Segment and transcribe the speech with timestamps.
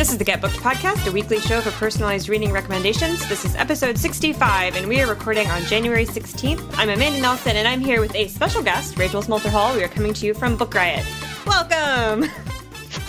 [0.00, 3.28] This is the Get Booked Podcast, a weekly show for personalized reading recommendations.
[3.28, 6.74] This is episode 65, and we are recording on January 16th.
[6.78, 9.76] I'm Amanda Nelson, and I'm here with a special guest, Rachel Smolter Hall.
[9.76, 11.04] We are coming to you from Book Riot.
[11.46, 12.30] Welcome!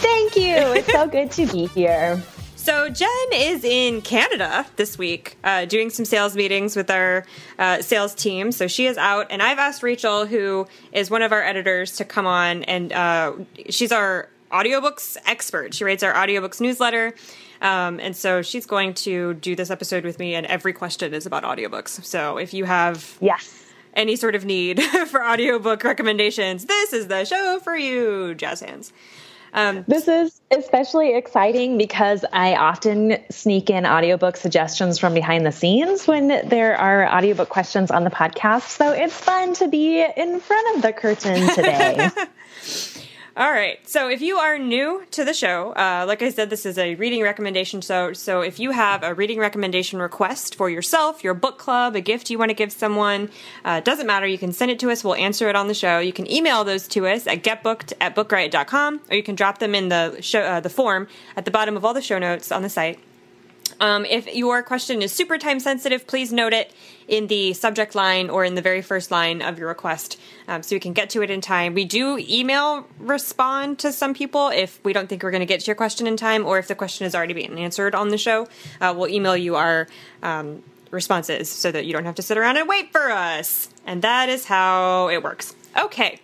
[0.02, 0.58] Thank you.
[0.58, 2.22] It's so good to be here.
[2.62, 7.26] So Jen is in Canada this week, uh, doing some sales meetings with our
[7.58, 8.52] uh, sales team.
[8.52, 12.06] So she is out, and I've asked Rachel, who is one of our editors, to
[12.06, 13.34] come on, and uh,
[13.72, 15.74] she's our audiobooks expert.
[15.74, 17.14] She writes our audiobooks newsletter.
[17.62, 21.26] Um, and so she's going to do this episode with me, and every question is
[21.26, 22.04] about audiobooks.
[22.04, 23.64] So if you have yes.
[23.94, 28.92] any sort of need for audiobook recommendations, this is the show for you, Jazz Hands.
[29.54, 35.52] Um, this is especially exciting because I often sneak in audiobook suggestions from behind the
[35.52, 38.70] scenes when there are audiobook questions on the podcast.
[38.70, 42.10] So it's fun to be in front of the curtain today.
[43.38, 43.80] All right.
[43.88, 46.96] So if you are new to the show, uh, like I said, this is a
[46.96, 47.82] reading recommendation.
[47.82, 52.02] So, so if you have a reading recommendation request for yourself, your book club, a
[52.02, 53.30] gift you want to give someone,
[53.64, 54.28] uh, doesn't matter.
[54.28, 55.02] You can send it to us.
[55.02, 56.00] We'll answer it on the show.
[56.00, 59.76] You can email those to us at getbooked at bookriot.com, or you can drop them
[59.76, 61.08] in the show, uh, the form
[61.38, 63.00] at the bottom of all the show notes on the site.
[63.80, 66.74] Um, if your question is super time sensitive, please note it
[67.08, 70.76] in the subject line or in the very first line of your request um, so
[70.76, 71.74] we can get to it in time.
[71.74, 75.62] We do email respond to some people if we don't think we're going to get
[75.62, 78.18] to your question in time or if the question is already being answered on the
[78.18, 78.48] show.
[78.80, 79.88] Uh, we'll email you our
[80.24, 83.70] um, responses so that you don't have to sit around and wait for us.
[83.86, 85.56] And that is how it works.
[85.78, 86.20] Okay.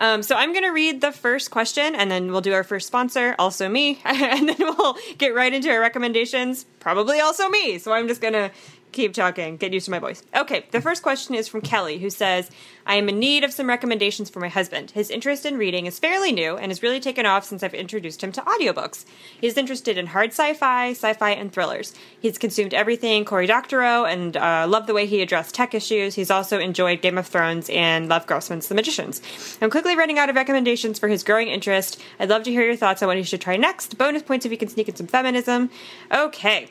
[0.00, 2.86] Um, so I'm going to read the first question and then we'll do our first
[2.86, 7.78] sponsor, also me, and then we'll get right into our recommendations, probably also me.
[7.78, 8.50] So I'm just going to
[8.92, 10.22] keep talking, get used to my voice.
[10.34, 12.50] Okay, the first question is from Kelly, who says,
[12.86, 14.90] I am in need of some recommendations for my husband.
[14.90, 18.22] His interest in reading is fairly new and has really taken off since I've introduced
[18.22, 19.04] him to audiobooks.
[19.40, 21.94] He's interested in hard sci fi, sci fi, and thrillers.
[22.20, 26.14] He's consumed everything Cory Doctorow and uh, loved the way he addressed tech issues.
[26.14, 29.22] He's also enjoyed Game of Thrones and loved Grossman's The Magicians.
[29.62, 32.00] I'm quickly running out of recommendations for his growing interest.
[32.18, 33.98] I'd love to hear your thoughts on what he should try next.
[33.98, 35.70] Bonus points if you can sneak in some feminism.
[36.10, 36.68] Okay.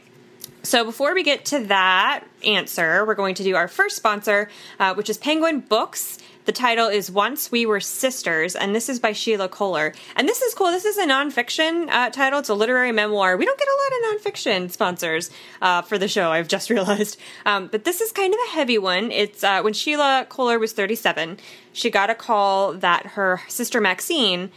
[0.63, 4.93] So before we get to that answer, we're going to do our first sponsor, uh,
[4.93, 6.19] which is Penguin Books.
[6.45, 9.93] The title is Once We Were Sisters, and this is by Sheila Kohler.
[10.15, 10.71] And this is cool.
[10.71, 12.39] This is a nonfiction uh, title.
[12.39, 13.37] It's a literary memoir.
[13.37, 15.31] We don't get a lot of nonfiction sponsors
[15.61, 17.17] uh, for the show, I've just realized.
[17.45, 19.11] Um, but this is kind of a heavy one.
[19.11, 21.37] It's uh, when Sheila Kohler was 37,
[21.71, 24.51] she got a call that her sister Maxine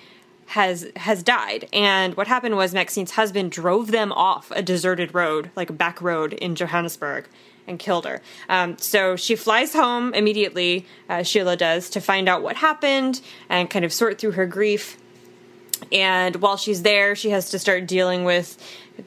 [0.46, 1.68] has has died.
[1.72, 6.02] And what happened was Maxine's husband drove them off a deserted road, like a back
[6.02, 7.28] road in Johannesburg,
[7.66, 8.20] and killed her.
[8.48, 13.70] Um, so she flies home immediately, uh, Sheila does, to find out what happened and
[13.70, 14.98] kind of sort through her grief.
[15.90, 18.56] And while she's there, she has to start dealing with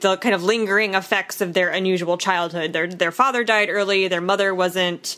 [0.01, 2.73] the kind of lingering effects of their unusual childhood.
[2.73, 4.07] Their their father died early.
[4.07, 5.17] Their mother wasn't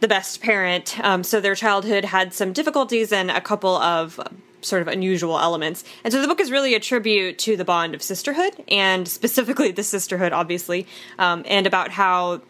[0.00, 4.20] the best parent, um, so their childhood had some difficulties and a couple of
[4.62, 5.84] sort of unusual elements.
[6.04, 9.70] And so the book is really a tribute to the bond of sisterhood, and specifically
[9.70, 10.86] the sisterhood, obviously,
[11.18, 12.42] um, and about how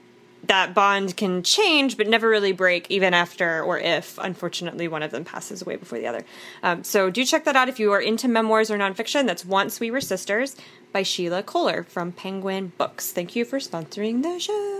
[0.45, 5.11] that bond can change but never really break, even after or if, unfortunately, one of
[5.11, 6.25] them passes away before the other.
[6.63, 9.27] Um, so do check that out if you are into memoirs or nonfiction.
[9.27, 10.57] That's Once We Were Sisters
[10.93, 13.13] by Sheila Kohler from Penguin Books.
[13.13, 14.80] Thank you for sponsoring the show.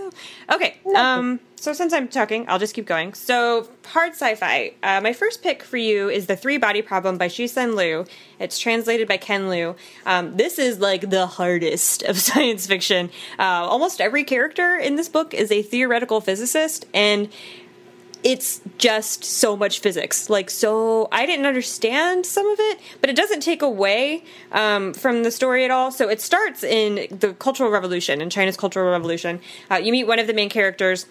[0.51, 3.13] Okay, um, so since I'm talking, I'll just keep going.
[3.13, 4.73] So, hard sci fi.
[4.81, 8.05] Uh, my first pick for you is The Three Body Problem by Cixin Liu.
[8.39, 9.75] It's translated by Ken Liu.
[10.05, 13.09] Um, this is like the hardest of science fiction.
[13.37, 17.29] Uh, almost every character in this book is a theoretical physicist, and
[18.23, 20.29] it's just so much physics.
[20.29, 25.23] Like, so I didn't understand some of it, but it doesn't take away um, from
[25.23, 25.91] the story at all.
[25.91, 29.39] So it starts in the Cultural Revolution, in China's Cultural Revolution.
[29.69, 31.05] Uh, you meet one of the main characters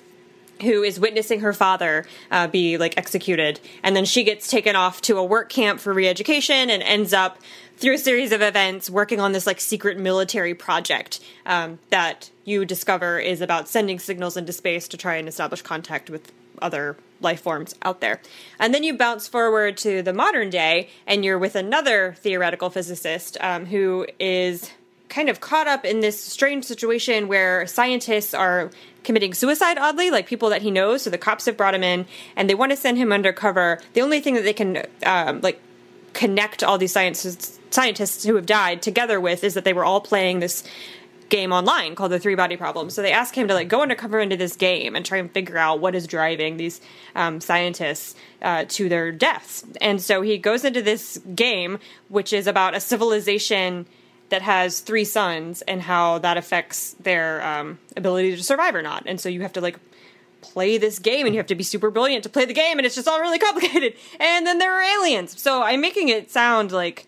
[0.63, 5.01] who is witnessing her father uh, be like executed and then she gets taken off
[5.01, 7.39] to a work camp for re-education and ends up
[7.79, 12.67] through a series of events working on this like secret military project um, that you
[12.67, 16.31] discover is about sending signals into space to try and establish contact with
[16.63, 18.21] other life forms out there.
[18.59, 23.37] And then you bounce forward to the modern day, and you're with another theoretical physicist
[23.41, 24.71] um, who is
[25.09, 28.71] kind of caught up in this strange situation where scientists are
[29.03, 32.07] committing suicide oddly like people that he knows so the cops have brought him in
[32.37, 35.61] and they want to send him undercover the only thing that they can um, like
[36.13, 40.01] connect all these scientists scientists who have died together with is that they were all
[40.01, 40.63] playing this
[41.31, 44.21] game online called the three body problem so they ask him to like go undercover
[44.21, 46.81] into this game and try and figure out what is driving these
[47.15, 51.79] um, scientists uh, to their deaths and so he goes into this game
[52.09, 53.87] which is about a civilization
[54.31, 59.03] that has three suns and how that affects their um, ability to survive or not.
[59.07, 59.79] And so you have to like
[60.41, 62.87] play this game and you have to be super brilliant to play the game and
[62.87, 63.95] it's just all really complicated.
[64.19, 65.41] And then there are aliens.
[65.41, 67.07] So I'm making it sound like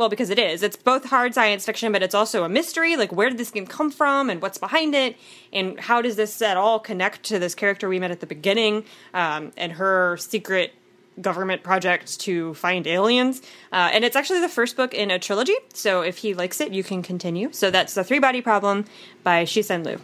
[0.00, 0.64] well because it is.
[0.64, 3.66] It's both hard science fiction but it's also a mystery like where did this game
[3.66, 5.16] come from and what's behind it
[5.52, 8.84] and how does this at all connect to this character we met at the beginning
[9.14, 10.72] um, and her secret
[11.20, 13.42] government project to find aliens.
[13.72, 15.54] Uh, and it's actually the first book in a trilogy.
[15.74, 17.52] So if he likes it, you can continue.
[17.52, 18.86] So that's The Three Body Problem
[19.22, 20.00] by Cixin Liu.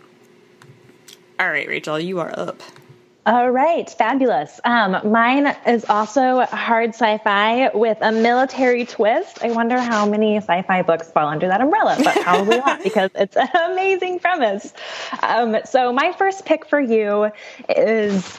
[1.39, 2.63] All right, Rachel, you are up.
[3.27, 4.61] All right, fabulous.
[4.65, 9.43] Um, mine is also hard sci fi with a military twist.
[9.43, 13.11] I wonder how many sci fi books fall under that umbrella, but probably not because
[13.17, 14.73] it's an amazing premise.
[15.25, 17.33] Um, so, my first pick for you
[17.69, 18.39] is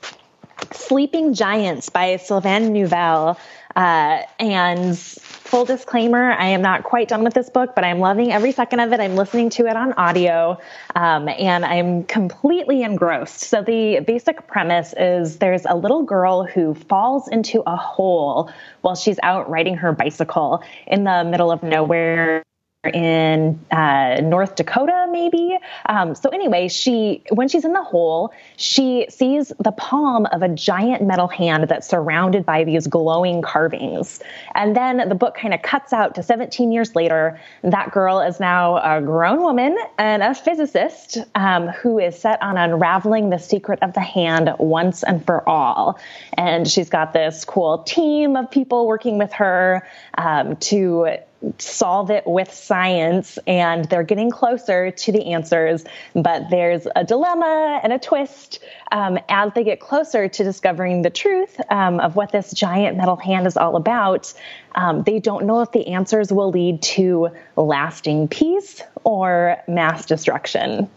[0.71, 3.37] Sleeping Giants by Sylvain Neuvel.
[3.75, 8.31] Uh, and full disclaimer, I am not quite done with this book, but I'm loving
[8.31, 8.99] every second of it.
[8.99, 10.59] I'm listening to it on audio,
[10.95, 13.41] um, and I'm completely engrossed.
[13.41, 18.51] So, the basic premise is there's a little girl who falls into a hole
[18.81, 22.43] while she's out riding her bicycle in the middle of nowhere
[22.83, 25.57] in uh, North Dakota, maybe.
[25.87, 30.49] Um, so anyway, she when she's in the hole, she sees the palm of a
[30.49, 34.21] giant metal hand that's surrounded by these glowing carvings.
[34.53, 37.39] And then the book kind of cuts out to 17 years later.
[37.63, 42.57] That girl is now a grown woman and a physicist um, who is set on
[42.57, 45.99] unraveling the secret of the hand once and for all.
[46.33, 51.17] And she's got this cool team of people working with her um, to
[51.57, 55.83] solve it with science and they're getting closer to the answers
[56.15, 61.09] but there's a dilemma and a twist um, as they get closer to discovering the
[61.09, 64.33] truth um, of what this giant metal hand is all about
[64.75, 70.87] um, they don't know if the answers will lead to lasting peace or mass destruction.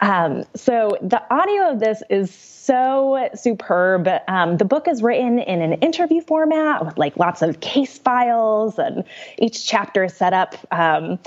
[0.00, 4.08] Um, so the audio of this is so superb.
[4.26, 8.78] Um, the book is written in an interview format with like lots of case files,
[8.78, 9.04] and
[9.38, 11.20] each chapter is set up um,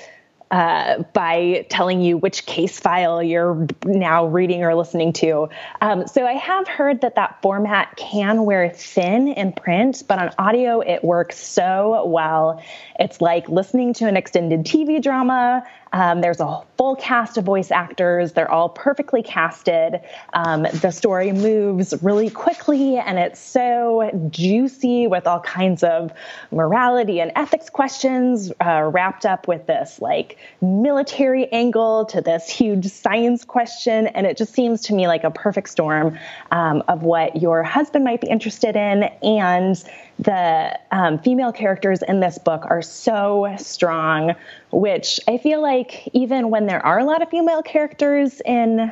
[0.51, 5.47] uh, by telling you which case file you're now reading or listening to.
[5.81, 10.31] Um, so I have heard that that format can wear thin in print, but on
[10.37, 12.63] audio it works so well.
[12.99, 15.63] It's like listening to an extended TV drama.
[15.93, 18.33] Um, there's a full cast of voice actors.
[18.33, 19.99] They're all perfectly casted.
[20.33, 26.11] Um, the story moves really quickly and it's so juicy with all kinds of
[26.51, 32.85] morality and ethics questions uh, wrapped up with this like military angle to this huge
[32.85, 34.07] science question.
[34.07, 36.17] And it just seems to me like a perfect storm
[36.51, 39.83] um, of what your husband might be interested in and
[40.19, 44.35] the um, female characters in this book are so strong,
[44.69, 48.91] which I feel like even when there are a lot of female characters in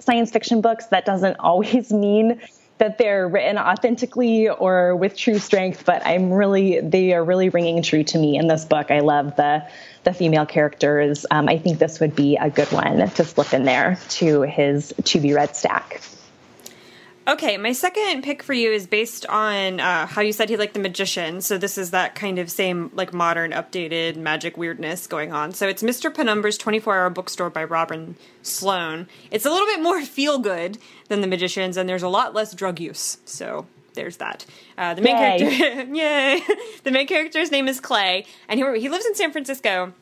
[0.00, 2.40] science fiction books, that doesn't always mean
[2.78, 5.84] that they're written authentically or with true strength.
[5.86, 8.90] But I'm really, they are really ringing true to me in this book.
[8.90, 9.66] I love the
[10.02, 11.26] the female characters.
[11.30, 14.94] Um, I think this would be a good one to slip in there to his
[15.04, 16.00] to be read stack.
[17.28, 20.74] Okay, my second pick for you is based on uh, how you said he liked
[20.74, 21.40] the magician.
[21.40, 25.52] So this is that kind of same like modern, updated magic weirdness going on.
[25.52, 26.12] So it's Mr.
[26.14, 29.08] Penumbra's 24-hour bookstore by Robin Sloan.
[29.32, 30.78] It's a little bit more feel good
[31.08, 33.18] than the magicians, and there's a lot less drug use.
[33.24, 34.46] So there's that.
[34.78, 35.58] Uh, the main yay.
[35.58, 36.40] character, yay!
[36.84, 39.92] the main character's name is Clay, and he he lives in San Francisco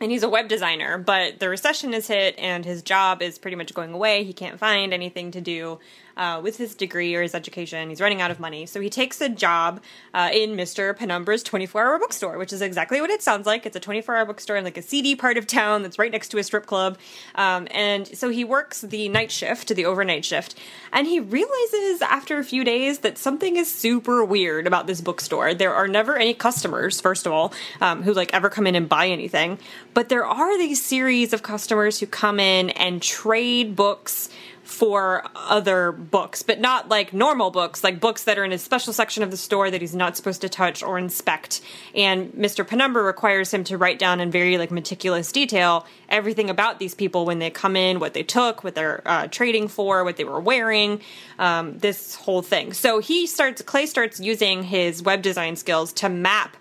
[0.00, 3.56] and he's a web designer, but the recession has hit and his job is pretty
[3.56, 4.24] much going away.
[4.24, 5.78] He can't find anything to do
[6.16, 7.88] uh, with his degree or his education.
[7.88, 8.66] He's running out of money.
[8.66, 9.80] So he takes a job
[10.14, 10.96] uh, in Mr.
[10.96, 13.66] Penumbra's 24 hour bookstore, which is exactly what it sounds like.
[13.66, 16.28] It's a 24 hour bookstore in like a seedy part of town that's right next
[16.28, 16.98] to a strip club.
[17.34, 20.54] Um, and so he works the night shift, the overnight shift,
[20.92, 25.54] and he realizes after a few days that something is super weird about this bookstore.
[25.54, 28.88] There are never any customers, first of all, um, who like ever come in and
[28.88, 29.58] buy anything,
[29.94, 34.30] but there are these series of customers who come in and trade books
[34.66, 38.92] for other books, but not like normal books, like books that are in a special
[38.92, 41.60] section of the store that he's not supposed to touch or inspect.
[41.94, 42.66] And Mr.
[42.66, 47.24] Penumbra requires him to write down in very like meticulous detail everything about these people
[47.24, 50.40] when they come in, what they took, what they're uh, trading for, what they were
[50.40, 51.00] wearing,
[51.38, 52.72] um, this whole thing.
[52.72, 56.56] So he starts, Clay starts using his web design skills to map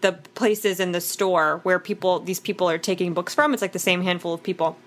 [0.00, 3.52] the places in the store where people, these people are taking books from.
[3.52, 4.78] It's like the same handful of people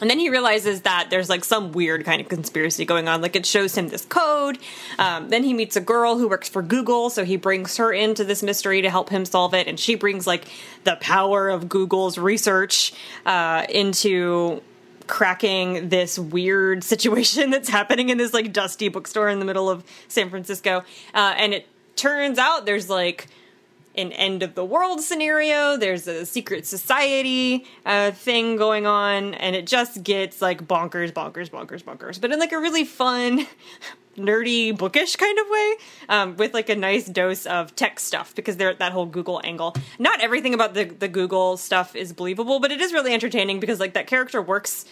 [0.00, 3.20] and then he realizes that there's like some weird kind of conspiracy going on.
[3.20, 4.58] Like it shows him this code.
[4.98, 8.24] Um, then he meets a girl who works for Google, so he brings her into
[8.24, 9.66] this mystery to help him solve it.
[9.66, 10.46] And she brings like
[10.84, 12.92] the power of Google's research
[13.26, 14.62] uh, into
[15.06, 19.84] cracking this weird situation that's happening in this like dusty bookstore in the middle of
[20.08, 20.84] San Francisco.
[21.12, 21.66] Uh, and it
[21.96, 23.26] turns out there's like
[24.00, 25.76] an end of the world scenario.
[25.76, 31.50] There's a secret society uh, thing going on, and it just gets like bonkers, bonkers,
[31.50, 33.46] bonkers, bonkers, but in like a really fun,
[34.16, 35.74] nerdy, bookish kind of way,
[36.08, 39.40] um, with like a nice dose of tech stuff because they're at that whole Google
[39.44, 39.74] angle.
[39.98, 43.80] Not everything about the the Google stuff is believable, but it is really entertaining because
[43.80, 44.84] like that character works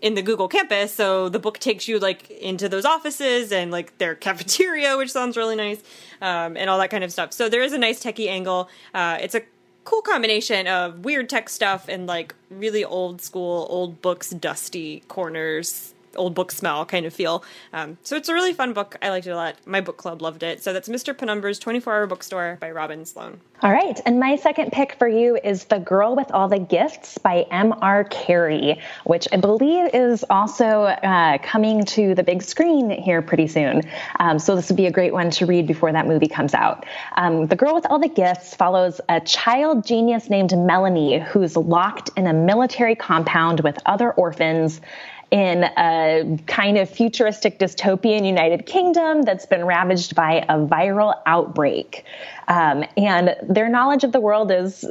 [0.00, 0.94] in the Google campus.
[0.94, 5.36] So the book takes you like into those offices and like their cafeteria, which sounds
[5.36, 5.82] really nice,
[6.20, 7.32] um, and all that kind of stuff.
[7.32, 8.68] So there is a nice techie angle.
[8.94, 9.42] Uh, it's a
[9.84, 15.94] cool combination of weird tech stuff and like really old school, old books, dusty corners
[16.16, 17.44] old book smell kind of feel.
[17.72, 18.96] Um, so it's a really fun book.
[19.02, 19.56] I liked it a lot.
[19.66, 20.62] My book club loved it.
[20.62, 21.14] So that's Mr.
[21.14, 23.40] Penumbra's 24 Hour Bookstore by Robin Sloan.
[23.62, 24.00] All right.
[24.06, 28.04] And my second pick for you is The Girl with All the Gifts by M.R.
[28.04, 33.82] Carey, which I believe is also uh, coming to the big screen here pretty soon.
[34.18, 36.86] Um, so this would be a great one to read before that movie comes out.
[37.16, 42.10] Um, the Girl with All the Gifts follows a child genius named Melanie who's locked
[42.16, 44.80] in a military compound with other orphans
[45.30, 52.04] in a kind of futuristic dystopian United Kingdom that's been ravaged by a viral outbreak.
[52.48, 54.84] Um, and their knowledge of the world is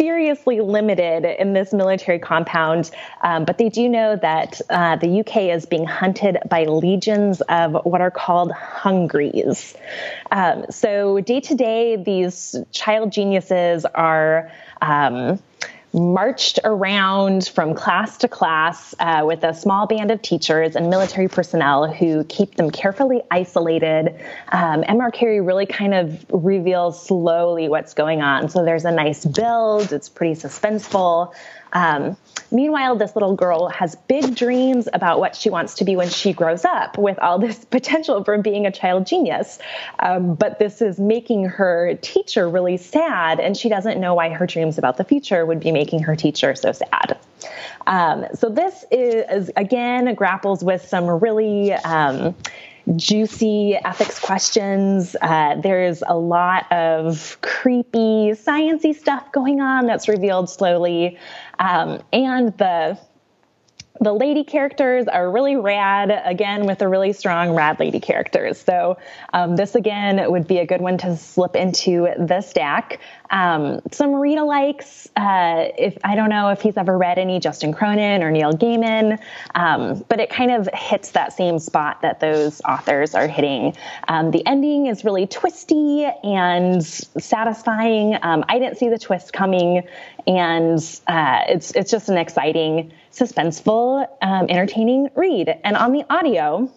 [0.00, 2.90] seriously limited in this military compound,
[3.22, 7.76] um, but they do know that uh, the UK is being hunted by legions of
[7.84, 9.74] what are called hungries.
[10.30, 14.50] Um, so, day to day, these child geniuses are.
[14.80, 15.38] Um,
[15.92, 21.28] marched around from class to class uh, with a small band of teachers and military
[21.28, 24.14] personnel who keep them carefully isolated.
[24.52, 25.10] Um, M.R.
[25.10, 28.48] Carey really kind of reveals slowly what's going on.
[28.48, 31.34] So there's a nice build, it's pretty suspenseful.
[31.72, 32.16] Um,
[32.50, 36.32] meanwhile, this little girl has big dreams about what she wants to be when she
[36.32, 39.58] grows up, with all this potential for being a child genius.
[39.98, 44.46] Um, but this is making her teacher really sad, and she doesn't know why her
[44.46, 47.18] dreams about the future would be making her teacher so sad.
[47.86, 52.34] Um, so this is again grapples with some really um,
[52.96, 55.16] juicy ethics questions.
[55.20, 61.18] Uh, there's a lot of creepy, sciency stuff going on that's revealed slowly,
[61.60, 62.98] um, and the
[64.00, 68.96] the lady characters are really rad again with the really strong rad lady characters so
[69.32, 74.14] um, this again would be a good one to slip into the stack um, some
[74.14, 75.08] Rita likes.
[75.16, 79.18] Uh, if I don't know if he's ever read any Justin Cronin or Neil Gaiman,
[79.54, 83.76] um, but it kind of hits that same spot that those authors are hitting.
[84.08, 88.18] Um, the ending is really twisty and satisfying.
[88.22, 89.86] Um, I didn't see the twist coming,
[90.26, 95.54] and uh, it's it's just an exciting, suspenseful, um, entertaining read.
[95.64, 96.70] And on the audio.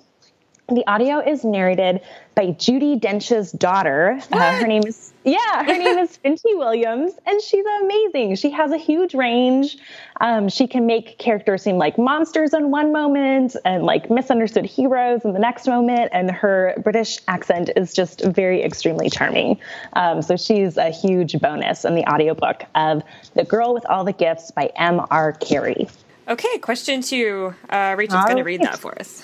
[0.70, 2.00] The audio is narrated
[2.36, 4.18] by Judi Dench's daughter.
[4.32, 8.36] Uh, her name is yeah, her name is Finty Williams, and she's amazing.
[8.36, 9.78] She has a huge range.
[10.20, 15.24] Um, she can make characters seem like monsters in one moment and like misunderstood heroes
[15.24, 19.60] in the next moment, and her British accent is just very extremely charming.
[19.94, 24.14] Um, so she's a huge bonus in the audiobook of The Girl with All the
[24.14, 25.34] Gifts by M.R.
[25.34, 25.88] Carey.
[26.28, 27.54] Okay, question two.
[27.70, 29.24] Uh, Rachel's going to read that for us.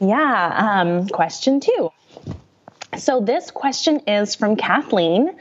[0.00, 1.90] Yeah, um, question two.
[2.98, 5.36] So this question is from Kathleen.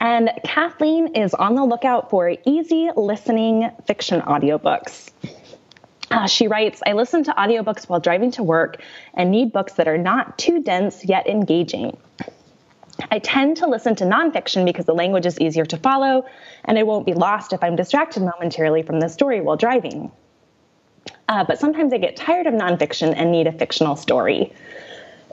[0.00, 5.10] And Kathleen is on the lookout for easy listening fiction audiobooks.
[6.10, 8.82] Uh, she writes, I listen to audiobooks while driving to work
[9.14, 11.96] and need books that are not too dense yet engaging.
[13.10, 16.26] I tend to listen to nonfiction because the language is easier to follow
[16.64, 20.10] and I won't be lost if I'm distracted momentarily from the story while driving.
[21.30, 24.52] Uh, but sometimes I get tired of nonfiction and need a fictional story.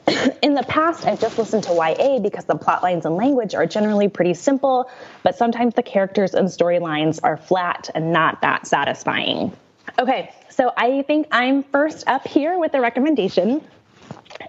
[0.43, 3.65] in the past, I've just listened to YA because the plot lines and language are
[3.65, 4.91] generally pretty simple,
[5.23, 9.51] but sometimes the characters and storylines are flat and not that satisfying.
[9.97, 13.65] Okay, so I think I'm first up here with a recommendation.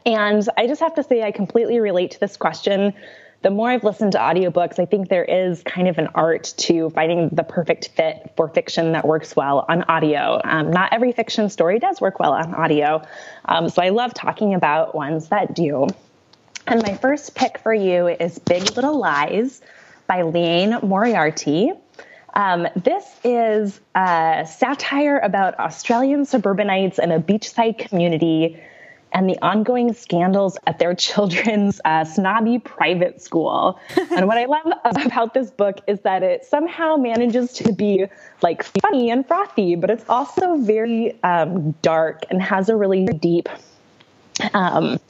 [0.04, 2.92] And I just have to say, I completely relate to this question.
[3.40, 6.90] The more I've listened to audiobooks, I think there is kind of an art to
[6.90, 10.40] finding the perfect fit for fiction that works well on audio.
[10.42, 13.00] Um, not every fiction story does work well on audio.
[13.44, 15.86] Um, so I love talking about ones that do.
[16.66, 19.62] And my first pick for you is Big Little Lies
[20.08, 21.72] by Liane Moriarty.
[22.34, 28.60] Um, this is a satire about Australian suburbanites in a beachside community
[29.12, 33.78] and the ongoing scandals at their children's uh, snobby private school.
[34.10, 34.44] and what I
[34.84, 38.06] love about this book is that it somehow manages to be
[38.42, 43.48] like funny and frothy, but it's also very um, dark and has a really deep.
[44.54, 45.00] Um,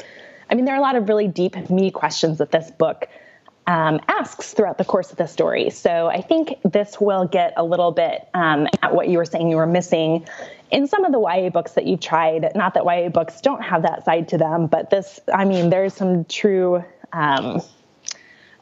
[0.50, 3.08] I mean, there are a lot of really deep, me questions that this book
[3.68, 5.68] um, asks throughout the course of the story.
[5.68, 9.50] So I think this will get a little bit um, at what you were saying
[9.50, 10.26] you were missing
[10.70, 12.52] in some of the YA books that you've tried.
[12.54, 15.94] Not that YA books don't have that side to them, but this, I mean, there's
[15.94, 17.60] some true um,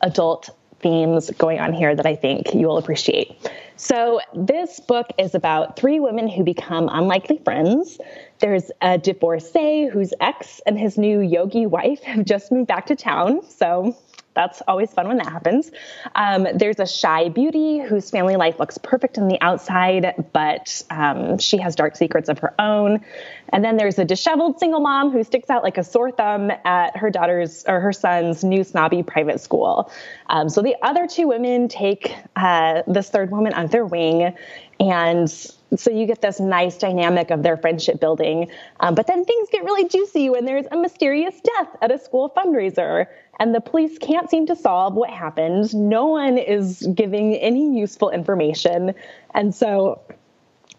[0.02, 3.50] adult themes going on here that I think you will appreciate.
[3.76, 7.98] So, this book is about three women who become unlikely friends.
[8.38, 12.96] There's a divorcee whose ex and his new yogi wife have just moved back to
[12.96, 13.42] town.
[13.48, 13.96] So,
[14.36, 15.72] that's always fun when that happens.
[16.14, 21.38] Um, there's a shy beauty whose family life looks perfect on the outside, but um,
[21.38, 23.04] she has dark secrets of her own.
[23.48, 26.96] And then there's a disheveled single mom who sticks out like a sore thumb at
[26.96, 29.90] her daughter's or her son's new snobby private school.
[30.28, 34.34] Um, so the other two women take uh, this third woman under their wing
[34.78, 38.50] and so you get this nice dynamic of their friendship building.
[38.80, 42.32] Um, but then things get really juicy when there's a mysterious death at a school
[42.36, 43.06] fundraiser
[43.38, 45.74] and the police can't seem to solve what happened.
[45.74, 48.94] No one is giving any useful information.
[49.34, 50.00] And so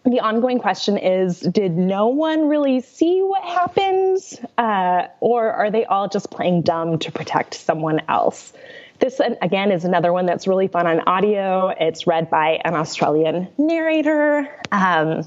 [0.04, 4.18] the ongoing question is Did no one really see what happened?
[4.56, 8.52] Uh, or are they all just playing dumb to protect someone else?
[8.98, 11.68] This, again, is another one that's really fun on audio.
[11.68, 14.48] It's read by an Australian narrator.
[14.72, 15.22] Um,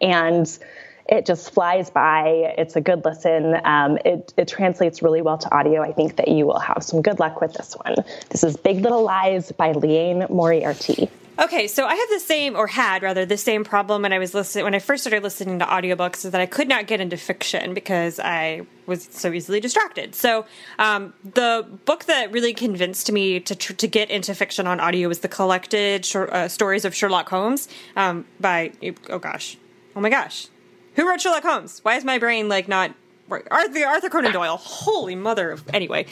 [0.00, 0.58] and
[1.08, 2.54] it just flies by.
[2.58, 3.56] It's a good listen.
[3.64, 5.82] Um, it, it translates really well to audio.
[5.82, 7.96] I think that you will have some good luck with this one.
[8.30, 11.08] This is Big Little Lies by Liane Moriarty.
[11.38, 14.32] Okay, so I have the same, or had rather, the same problem when I was
[14.32, 17.18] listening when I first started listening to audiobooks is that I could not get into
[17.18, 20.14] fiction because I was so easily distracted.
[20.14, 20.46] So
[20.78, 25.08] um, the book that really convinced me to tr- to get into fiction on audio
[25.08, 28.72] was the collected short, uh, stories of Sherlock Holmes um, by
[29.10, 29.58] oh gosh,
[29.94, 30.48] oh my gosh,
[30.96, 31.80] who wrote Sherlock Holmes?
[31.82, 32.92] Why is my brain like not
[33.28, 34.56] Arthur Arthur Conan Doyle.
[34.56, 36.06] Holy mother of anyway.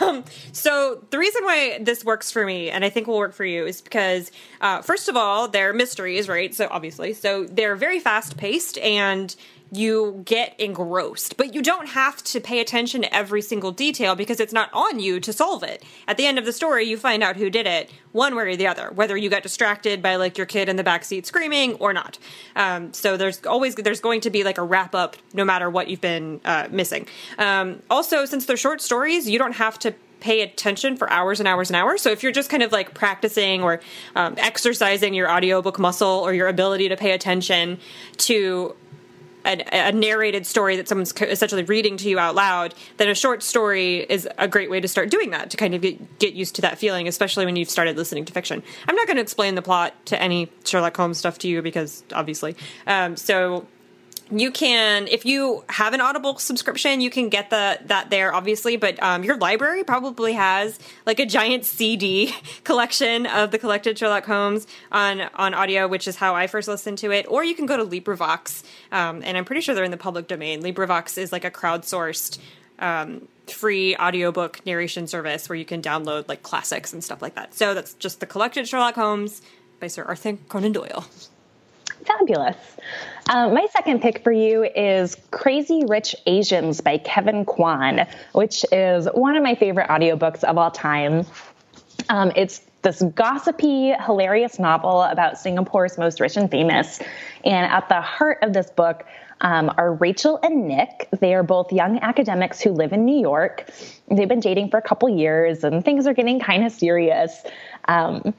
[0.00, 3.44] Um, so the reason why this works for me, and I think will work for
[3.44, 6.54] you, is because uh, first of all, they're mysteries, right?
[6.54, 9.34] So obviously, so they're very fast paced and
[9.72, 11.36] you get engrossed.
[11.36, 14.98] But you don't have to pay attention to every single detail because it's not on
[14.98, 15.84] you to solve it.
[16.08, 18.56] At the end of the story, you find out who did it, one way or
[18.56, 21.92] the other, whether you got distracted by like your kid in the backseat screaming or
[21.92, 22.18] not.
[22.56, 25.88] Um, so there's always there's going to be like a wrap up no matter what
[25.88, 27.06] you've been uh, missing.
[27.38, 31.48] Um, also, since they're short stories, you don't have to pay attention for hours and
[31.48, 32.02] hours and hours.
[32.02, 33.80] So if you're just kind of like practicing or
[34.14, 37.78] um, exercising your audiobook muscle or your ability to pay attention
[38.18, 38.76] to
[39.44, 43.42] a, a, narrated story that someone's essentially reading to you out loud, then a short
[43.42, 46.54] story is a great way to start doing that to kind of get, get used
[46.56, 48.62] to that feeling, especially when you've started listening to fiction.
[48.88, 52.04] I'm not going to explain the plot to any Sherlock Holmes stuff to you because
[52.12, 52.56] obviously.
[52.86, 53.66] Um, so
[54.30, 58.76] you can if you have an audible subscription you can get the that there obviously
[58.76, 62.32] but um, your library probably has like a giant cd
[62.64, 66.98] collection of the collected sherlock holmes on on audio which is how i first listened
[66.98, 67.26] to it.
[67.28, 68.62] Or you can go to librivox
[68.92, 70.62] um, and i'm pretty sure they're in the public domain.
[70.62, 72.38] Librivox is like a crowdsourced
[72.78, 77.54] um, free audiobook narration service where you can download like classics and stuff like that.
[77.54, 79.42] So that's just the collected sherlock holmes
[79.80, 81.04] by sir arthur conan doyle
[82.04, 82.56] Fabulous.
[83.28, 89.06] Um, my second pick for you is Crazy Rich Asians by Kevin Kwan, which is
[89.14, 91.26] one of my favorite audiobooks of all time.
[92.08, 96.98] Um, it's this gossipy, hilarious novel about Singapore's most rich and famous.
[97.44, 99.04] And at the heart of this book
[99.42, 101.08] um, are Rachel and Nick.
[101.20, 103.70] They are both young academics who live in New York.
[104.10, 107.42] They've been dating for a couple years, and things are getting kind of serious.
[107.86, 108.34] Um,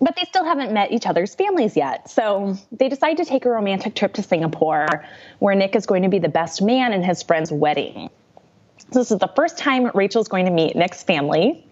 [0.00, 2.10] but they still haven't met each other's families yet.
[2.10, 5.04] So they decide to take a romantic trip to Singapore,
[5.38, 8.10] where Nick is going to be the best man in his friend's wedding.
[8.90, 11.64] So this is the first time Rachel's going to meet Nick's family,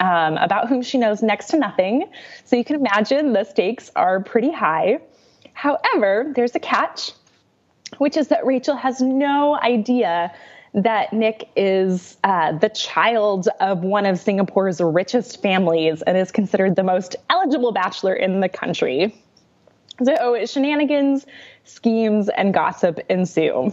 [0.00, 2.08] um, about whom she knows next to nothing.
[2.44, 5.00] So you can imagine the stakes are pretty high.
[5.52, 7.12] However, there's a catch.
[7.98, 10.32] which is that Rachel has no idea
[10.74, 16.76] that Nick is uh, the child of one of Singapore's richest families and is considered
[16.76, 19.14] the most eligible bachelor in the country.
[20.02, 21.26] So shenanigans,
[21.64, 23.72] schemes, and gossip ensue.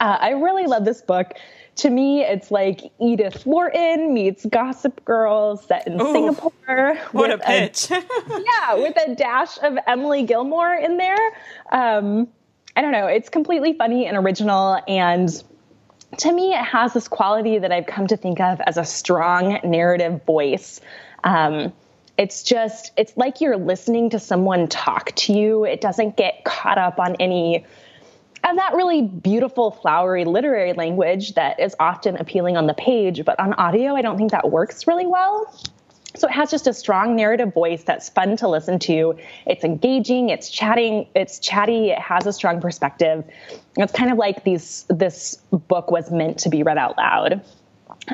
[0.00, 1.32] Uh, I really love this book.
[1.76, 6.96] To me, it's like Edith Wharton meets Gossip Girl set in Ooh, Singapore.
[7.12, 7.90] What a pitch!
[7.90, 7.94] A,
[8.28, 11.16] yeah, with a dash of Emily Gilmore in there.
[11.70, 12.28] Um,
[12.76, 13.06] I don't know.
[13.06, 15.30] It's completely funny and original and
[16.16, 19.60] to me, it has this quality that I've come to think of as a strong
[19.62, 20.80] narrative voice.
[21.24, 21.72] Um,
[22.16, 25.64] it's just, it's like you're listening to someone talk to you.
[25.64, 27.64] It doesn't get caught up on any
[28.44, 33.24] of that really beautiful, flowery literary language that is often appealing on the page.
[33.24, 35.52] But on audio, I don't think that works really well.
[36.18, 39.16] So it has just a strong narrative voice that's fun to listen to.
[39.46, 43.24] It's engaging, it's chatting, it's chatty, it has a strong perspective.
[43.76, 47.40] It's kind of like these this book was meant to be read out loud.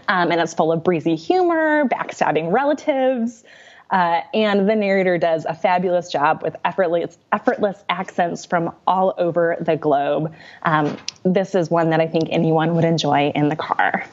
[0.09, 3.45] Um, and it's full of breezy humor, backstabbing relatives,
[3.91, 9.57] uh, and the narrator does a fabulous job with effortless, effortless accents from all over
[9.61, 10.35] the globe.
[10.63, 14.05] Um, this is one that I think anyone would enjoy in the car.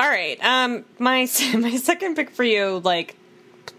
[0.00, 0.42] All right.
[0.42, 3.16] Um, my my second pick for you, like,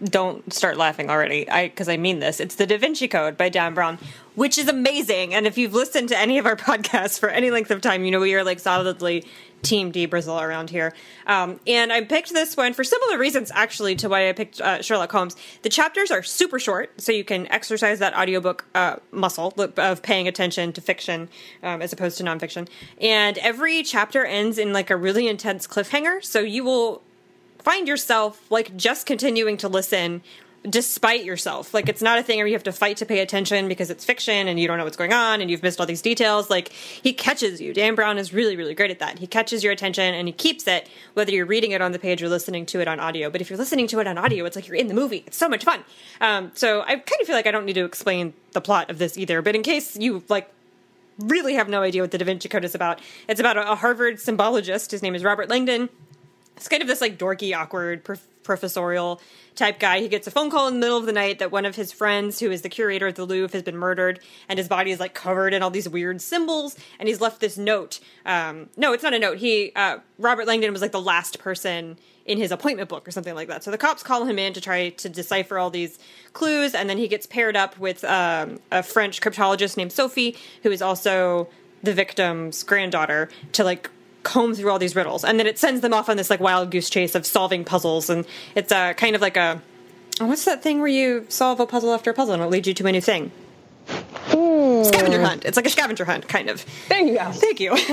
[0.04, 1.48] don't start laughing already.
[1.48, 2.40] I because I mean this.
[2.40, 3.98] It's the Da Vinci Code by Dan Brown,
[4.34, 5.34] which is amazing.
[5.34, 8.10] And if you've listened to any of our podcasts for any length of time, you
[8.10, 9.24] know we are like solidly
[9.62, 10.92] Team D Brazil around here.
[11.26, 14.82] Um, and I picked this one for similar reasons, actually, to why I picked uh,
[14.82, 15.36] Sherlock Holmes.
[15.62, 20.26] The chapters are super short, so you can exercise that audiobook uh, muscle of paying
[20.26, 21.28] attention to fiction
[21.62, 22.68] um, as opposed to nonfiction.
[23.00, 27.02] And every chapter ends in like a really intense cliffhanger, so you will
[27.62, 30.22] find yourself like just continuing to listen
[30.68, 31.74] despite yourself.
[31.74, 34.04] Like it's not a thing where you have to fight to pay attention because it's
[34.04, 36.50] fiction and you don't know what's going on and you've missed all these details.
[36.50, 37.74] Like he catches you.
[37.74, 39.18] Dan Brown is really, really great at that.
[39.18, 42.22] He catches your attention and he keeps it whether you're reading it on the page
[42.22, 43.28] or listening to it on audio.
[43.28, 45.24] But if you're listening to it on audio, it's like you're in the movie.
[45.26, 45.84] It's so much fun.
[46.20, 48.98] Um, so I kind of feel like I don't need to explain the plot of
[48.98, 49.42] this either.
[49.42, 50.48] But in case you like
[51.18, 54.16] really have no idea what the Da Vinci Code is about, it's about a Harvard
[54.16, 54.92] symbologist.
[54.92, 55.88] His name is Robert Langdon.
[56.56, 59.20] It's kind of this like dorky, awkward, prof- professorial
[59.54, 60.00] type guy.
[60.00, 61.92] He gets a phone call in the middle of the night that one of his
[61.92, 65.00] friends, who is the curator at the Louvre, has been murdered, and his body is
[65.00, 66.76] like covered in all these weird symbols.
[66.98, 68.00] And he's left this note.
[68.24, 69.38] Um, no, it's not a note.
[69.38, 73.34] He uh, Robert Langdon was like the last person in his appointment book or something
[73.34, 73.64] like that.
[73.64, 75.98] So the cops call him in to try to decipher all these
[76.32, 80.70] clues, and then he gets paired up with um, a French cryptologist named Sophie, who
[80.70, 81.48] is also
[81.82, 83.90] the victim's granddaughter, to like
[84.22, 86.70] comb through all these riddles, and then it sends them off on this like wild
[86.70, 89.60] goose chase of solving puzzles, and it's a uh, kind of like a
[90.20, 92.74] what's that thing where you solve a puzzle after a puzzle and it leads you
[92.74, 93.30] to a new thing?
[94.28, 94.86] Mm.
[94.86, 95.44] Scavenger hunt.
[95.44, 96.64] It's like a scavenger hunt, kind of.
[96.88, 97.30] There you go.
[97.32, 97.72] Thank you.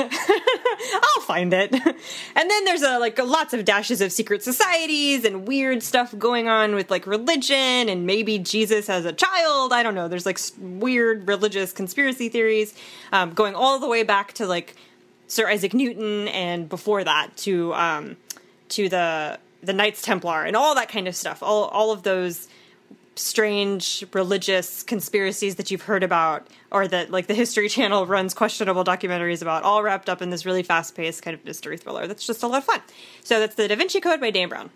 [0.94, 1.74] I'll find it.
[1.74, 6.48] And then there's a, like lots of dashes of secret societies and weird stuff going
[6.48, 9.74] on with like religion and maybe Jesus as a child.
[9.74, 10.08] I don't know.
[10.08, 12.74] There's like weird religious conspiracy theories
[13.12, 14.76] um, going all the way back to like
[15.30, 18.18] Sir Isaac Newton, and before that to um,
[18.70, 21.42] to the the Knights Templar and all that kind of stuff.
[21.42, 22.50] All all of those
[23.16, 28.84] strange religious conspiracies that you've heard about or that like the history channel runs questionable
[28.84, 32.44] documentaries about all wrapped up in this really fast-paced kind of mystery thriller that's just
[32.44, 32.82] a lot of fun.
[33.26, 34.70] So that's the da vinci code by dan brown.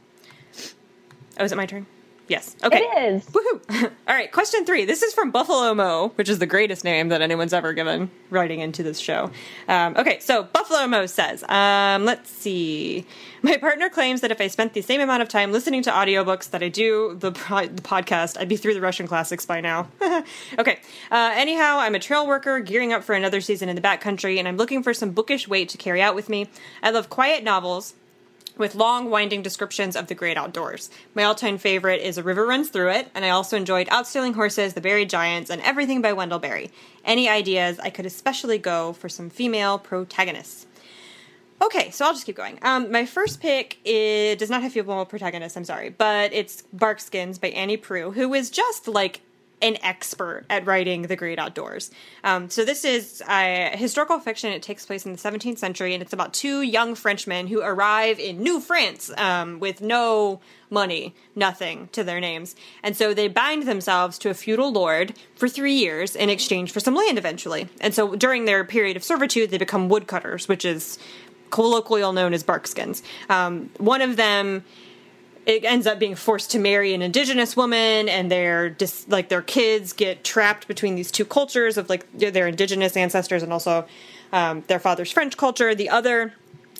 [1.39, 1.85] Oh is it my turn
[2.27, 2.55] Yes.
[2.63, 2.79] Okay.
[2.79, 3.25] It is.
[3.25, 3.83] Woohoo.
[4.07, 4.31] All right.
[4.31, 4.85] Question three.
[4.85, 8.61] This is from Buffalo Mo, which is the greatest name that anyone's ever given writing
[8.61, 9.29] into this show.
[9.67, 10.19] Um, okay.
[10.19, 13.05] So Buffalo Mo says, um, let's see.
[13.41, 16.49] My partner claims that if I spent the same amount of time listening to audiobooks
[16.51, 19.89] that I do the, the podcast, I'd be through the Russian classics by now.
[20.57, 20.79] okay.
[21.11, 24.47] Uh, anyhow, I'm a trail worker gearing up for another season in the backcountry, and
[24.47, 26.49] I'm looking for some bookish weight to carry out with me.
[26.81, 27.95] I love quiet novels
[28.57, 30.89] with long, winding descriptions of the great outdoors.
[31.15, 34.07] My all time favorite is A River Runs Through It, and I also enjoyed Out
[34.07, 36.71] Stealing Horses, The Buried Giants, and everything by Wendell Berry.
[37.03, 37.79] Any ideas?
[37.79, 40.67] I could especially go for some female protagonists.
[41.61, 42.59] Okay, so I'll just keep going.
[42.61, 45.55] Um, my first pick it does not have female protagonists.
[45.55, 49.21] I'm sorry, but it's Barkskins by Annie Proulx, who is just like
[49.63, 51.89] an expert at writing the great outdoors.
[52.23, 54.51] Um, so this is a historical fiction.
[54.51, 58.19] It takes place in the 17th century, and it's about two young Frenchmen who arrive
[58.19, 63.63] in New France um, with no money, nothing to their names, and so they bind
[63.63, 67.69] themselves to a feudal lord for three years in exchange for some land eventually.
[67.79, 70.99] And so during their period of servitude, they become woodcutters, which is
[71.51, 73.03] colloquially known as barkskins.
[73.29, 74.65] Um, one of them
[75.45, 78.75] it ends up being forced to marry an indigenous woman and their
[79.07, 83.51] like their kids get trapped between these two cultures of like their indigenous ancestors and
[83.51, 83.85] also
[84.31, 85.75] um, their father's french culture.
[85.75, 86.33] The other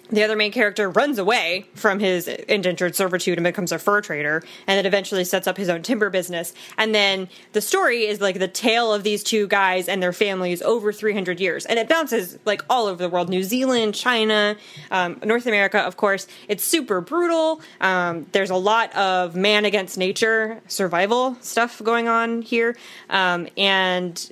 [0.09, 4.43] the other main character runs away from his indentured servitude and becomes a fur trader
[4.67, 6.53] and then eventually sets up his own timber business.
[6.77, 10.61] And then the story is like the tale of these two guys and their families
[10.61, 11.65] over 300 years.
[11.65, 13.29] And it bounces like all over the world.
[13.29, 14.55] New zealand china
[14.91, 16.27] um, north america of course.
[16.47, 17.61] It's super brutal.
[17.79, 22.75] Um, there's a lot of man against nature survival stuff going on here.
[23.09, 24.31] Um, and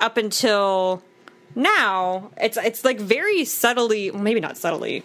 [0.00, 1.02] up until
[1.54, 5.02] now it's it's like very subtly well, maybe not subtly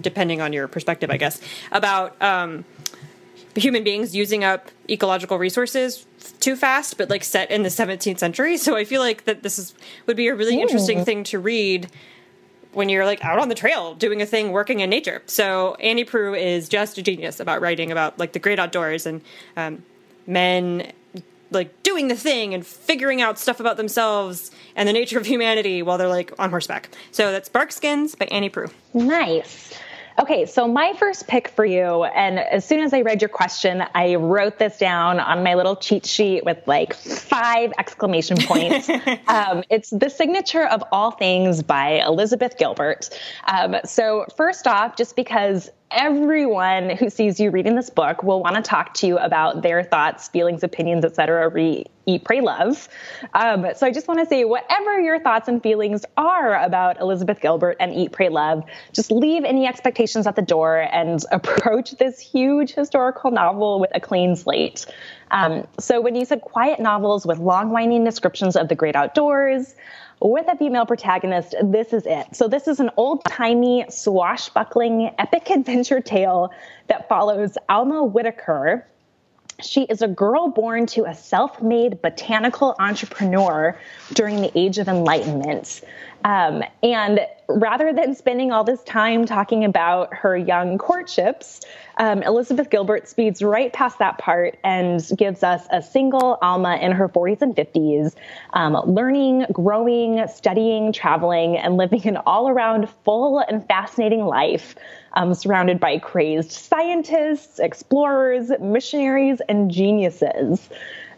[0.00, 1.40] depending on your perspective i guess
[1.72, 2.64] about um,
[3.58, 6.06] human beings using up ecological resources
[6.40, 8.56] too fast but like set in the 17th century.
[8.56, 9.74] So i feel like that this is
[10.06, 11.90] would be a really interesting thing to read
[12.72, 15.22] when you're like out on the trail doing a thing working in nature.
[15.26, 19.20] So annie proulx is just a genius about writing about like the great outdoors and
[19.56, 19.82] um,
[20.26, 20.92] men
[21.50, 25.82] like doing the thing and figuring out stuff about themselves and the nature of humanity
[25.82, 26.90] while they're like on horseback.
[27.10, 28.72] So that's Barkskins by Annie Proulx.
[28.94, 29.74] Nice.
[30.20, 33.84] Okay, so my first pick for you, and as soon as I read your question,
[33.94, 38.88] I wrote this down on my little cheat sheet with like five exclamation points.
[39.28, 43.10] um, it's The Signature of All Things by Elizabeth Gilbert.
[43.46, 48.56] Um, so, first off, just because everyone who sees you reading this book will want
[48.56, 51.48] to talk to you about their thoughts, feelings, opinions, etc.
[51.48, 52.88] Re Eat, Pray, Love.
[53.34, 57.38] Um, so I just want to say, whatever your thoughts and feelings are about Elizabeth
[57.40, 62.18] Gilbert and Eat, Pray, Love, just leave any expectations at the door and approach this
[62.18, 64.86] huge historical novel with a clean slate.
[65.30, 69.74] Um, so when you said quiet novels with long, winding descriptions of the great outdoors,
[70.20, 72.34] with a female protagonist, this is it.
[72.34, 76.52] So, this is an old timey, swashbuckling, epic adventure tale
[76.88, 78.86] that follows Alma Whitaker.
[79.60, 83.76] She is a girl born to a self made botanical entrepreneur
[84.12, 85.80] during the Age of Enlightenment.
[86.24, 91.60] Um, and rather than spending all this time talking about her young courtships,
[91.96, 96.92] um, Elizabeth Gilbert speeds right past that part and gives us a single Alma in
[96.92, 98.14] her 40s and 50s,
[98.52, 104.74] um, learning, growing, studying, traveling, and living an all around full and fascinating life.
[105.14, 110.68] Um, surrounded by crazed scientists, explorers, missionaries, and geniuses.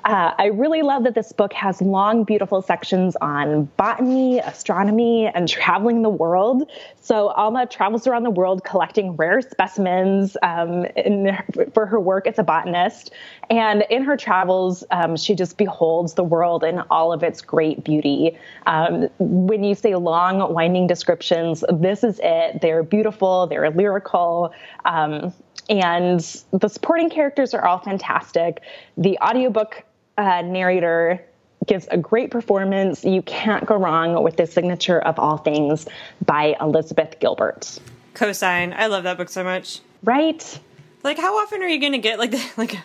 [0.05, 5.49] Uh, I really love that this book has long, beautiful sections on botany, astronomy, and
[5.49, 6.71] traveling the world.
[7.01, 11.37] So Alma travels around the world collecting rare specimens um, in,
[11.75, 13.13] for her work as a botanist.
[13.51, 17.85] And in her travels, um, she just beholds the world in all of its great
[17.85, 18.39] beauty.
[18.67, 22.61] Um, when you say long, winding descriptions, this is it.
[22.63, 24.53] They're beautiful, they're lyrical.
[24.85, 25.35] Um,
[25.69, 26.21] and
[26.53, 28.61] the supporting characters are all fantastic.
[28.97, 29.85] The audiobook
[30.19, 31.25] uh, narrator
[31.67, 33.05] gives a great performance.
[33.05, 35.87] You can't go wrong with the signature of all things
[36.25, 37.79] by Elizabeth Gilbert.
[38.15, 38.75] Cosign.
[38.75, 39.81] I love that book so much.
[40.03, 40.59] Right?
[41.03, 42.77] Like, how often are you going to get like like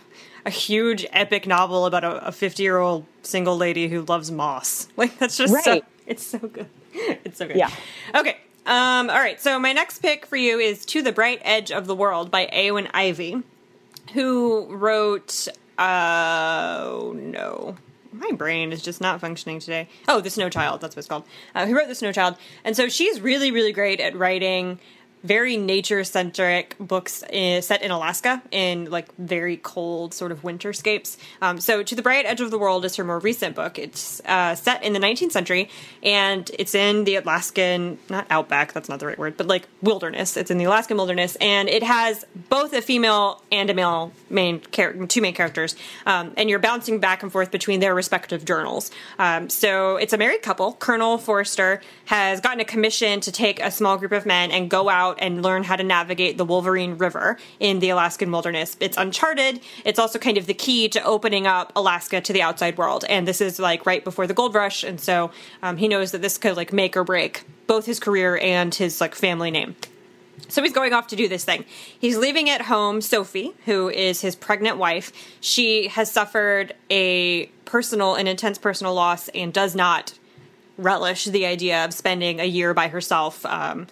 [0.45, 4.88] a, huge epic novel about a fifty year old single lady who loves moss?
[4.97, 5.63] Like, that's just right.
[5.63, 5.81] so.
[6.07, 6.67] It's so good.
[6.93, 7.55] It's so good.
[7.55, 7.71] Yeah.
[8.13, 8.38] Okay.
[8.67, 9.41] Um, all right.
[9.41, 12.45] So my next pick for you is "To the Bright Edge of the World" by
[12.45, 13.41] Eowyn Ivey,
[14.13, 17.75] who wrote oh no.
[18.11, 19.89] My brain is just not functioning today.
[20.07, 21.25] Oh, The Snow Child, that's what it's called.
[21.53, 22.38] Uh, who wrote The Snow Child.
[22.63, 24.79] And so she's really, really great at writing
[25.25, 31.17] very nature centric books in, set in Alaska in like very cold sort of winterscapes.
[31.41, 33.79] Um, so, To the Bright Edge of the World is her more recent book.
[33.79, 35.69] It's uh, set in the 19th century
[36.03, 40.38] and it's in the Alaskan, not outback, that's not the right word, but like wilderness.
[40.38, 44.59] It's in the Alaskan wilderness and it has both a female and a male main
[44.59, 45.75] character, two main characters.
[46.05, 48.91] Um, and you're bouncing back and forth between their respective journals.
[49.17, 50.73] Um, so, it's a married couple.
[50.73, 54.89] Colonel Forster has gotten a commission to take a small group of men and go
[54.89, 58.78] out out and learn how to navigate the Wolverine River in the Alaskan wilderness.
[58.80, 59.62] It's uncharted.
[59.84, 63.06] It's also kind of the key to opening up Alaska to the outside world.
[63.10, 66.21] And this is like right before the gold rush, and so um, he knows that
[66.21, 69.75] this could like make or break both his career and his like family name.
[70.49, 71.65] So he's going off to do this thing.
[71.97, 75.12] He's leaving at home Sophie, who is his pregnant wife.
[75.39, 80.13] She has suffered a personal, an intense personal loss, and does not
[80.78, 83.45] relish the idea of spending a year by herself.
[83.45, 83.88] Um,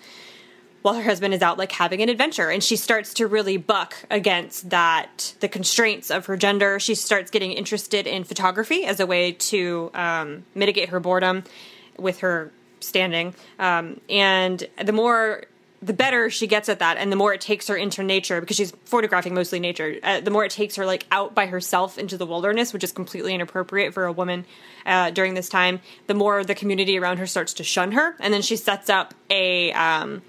[0.84, 2.50] while her husband is out like having an adventure.
[2.50, 6.80] And she starts to really buck against that the constraints of her gender.
[6.80, 11.46] She starts getting interested in photography as a way to um, mitigate her boredom
[11.98, 13.34] with her standing.
[13.58, 15.46] Um, and the more
[15.82, 18.56] the better she gets at that and the more it takes her into nature because
[18.56, 22.18] she's photographing mostly nature uh, the more it takes her like out by herself into
[22.18, 24.46] the wilderness which is completely inappropriate for a woman
[24.86, 28.16] uh, during this time the more the community around her starts to shun her.
[28.20, 30.22] And then she sets up a um,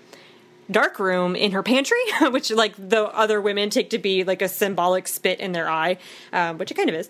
[0.70, 1.98] dark room in her pantry
[2.30, 5.96] which like the other women take to be like a symbolic spit in their eye
[6.32, 7.08] um, which it kind of is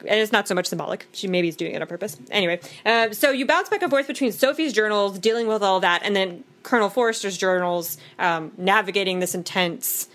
[0.00, 1.06] and it's not so much symbolic.
[1.12, 2.16] She maybe is doing it on purpose.
[2.30, 6.02] Anyway, uh, so you bounce back and forth between Sophie's journals, dealing with all that,
[6.04, 10.08] and then Colonel Forrester's journals, um, navigating this intense,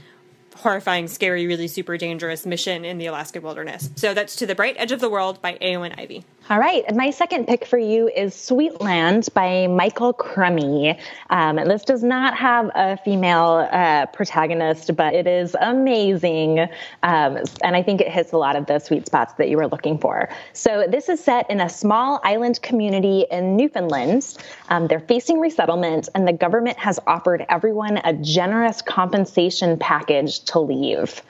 [0.56, 3.90] horrifying, scary, really super dangerous mission in the Alaska wilderness.
[3.96, 6.26] So that's To the Bright Edge of the World by Eowyn Ivey.
[6.52, 6.84] All right.
[6.94, 11.00] My second pick for you is Sweetland by Michael Crummey.
[11.30, 16.60] Um, this does not have a female uh, protagonist, but it is amazing.
[17.04, 19.70] Um, and I think it hits a lot of the sweet spots that you were
[19.70, 20.28] looking for.
[20.52, 24.36] So this is set in a small island community in Newfoundland.
[24.68, 30.60] Um, they're facing resettlement, and the government has offered everyone a generous compensation package to
[30.60, 31.22] leave.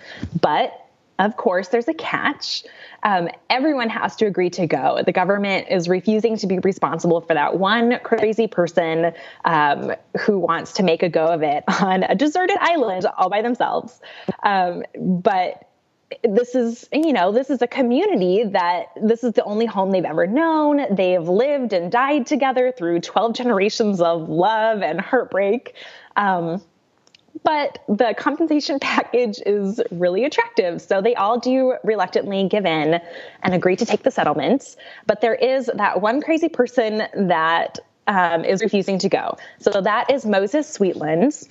[0.41, 0.80] But
[1.21, 2.63] of course, there's a catch.
[3.03, 5.01] Um, everyone has to agree to go.
[5.05, 9.13] The government is refusing to be responsible for that one crazy person
[9.45, 13.43] um, who wants to make a go of it on a deserted island all by
[13.43, 14.01] themselves.
[14.43, 15.67] Um, but
[16.23, 20.03] this is you know this is a community that this is the only home they've
[20.03, 25.73] ever known they've lived and died together through 12 generations of love and heartbreak
[26.17, 26.61] um,
[27.43, 30.81] but the compensation package is really attractive.
[30.81, 33.01] So they all do reluctantly give in
[33.43, 34.77] and agree to take the settlements.
[35.07, 39.37] But there is that one crazy person that um, is refusing to go.
[39.59, 41.47] So that is Moses Sweetland.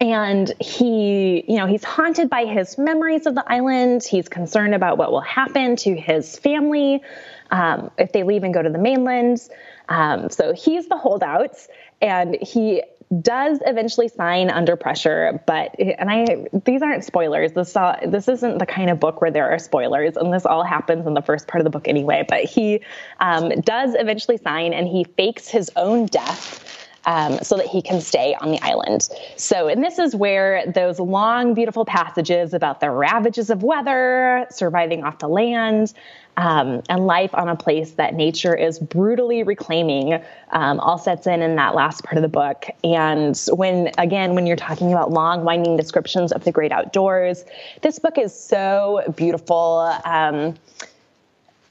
[0.00, 4.04] And he, you know, he's haunted by his memories of the island.
[4.04, 7.02] He's concerned about what will happen to his family
[7.50, 9.40] um, if they leave and go to the mainland.
[9.88, 11.68] Um, so he's the holdouts,
[12.00, 12.82] and he
[13.18, 17.52] does eventually sign under pressure, but and I these aren't spoilers.
[17.52, 20.62] This uh, this isn't the kind of book where there are spoilers, and this all
[20.62, 22.24] happens in the first part of the book anyway.
[22.28, 22.82] But he
[23.18, 26.88] um, does eventually sign, and he fakes his own death.
[27.06, 29.08] Um, so that he can stay on the island.
[29.36, 35.02] So, and this is where those long, beautiful passages about the ravages of weather, surviving
[35.02, 35.94] off the land,
[36.36, 41.42] um, and life on a place that nature is brutally reclaiming um, all sets in
[41.42, 42.66] in that last part of the book.
[42.84, 47.44] And when, again, when you're talking about long, winding descriptions of the great outdoors,
[47.82, 49.98] this book is so beautiful.
[50.04, 50.54] Um,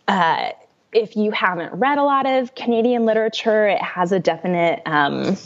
[0.07, 0.51] uh,
[0.91, 5.37] if you haven't read a lot of Canadian literature, it has a definite um,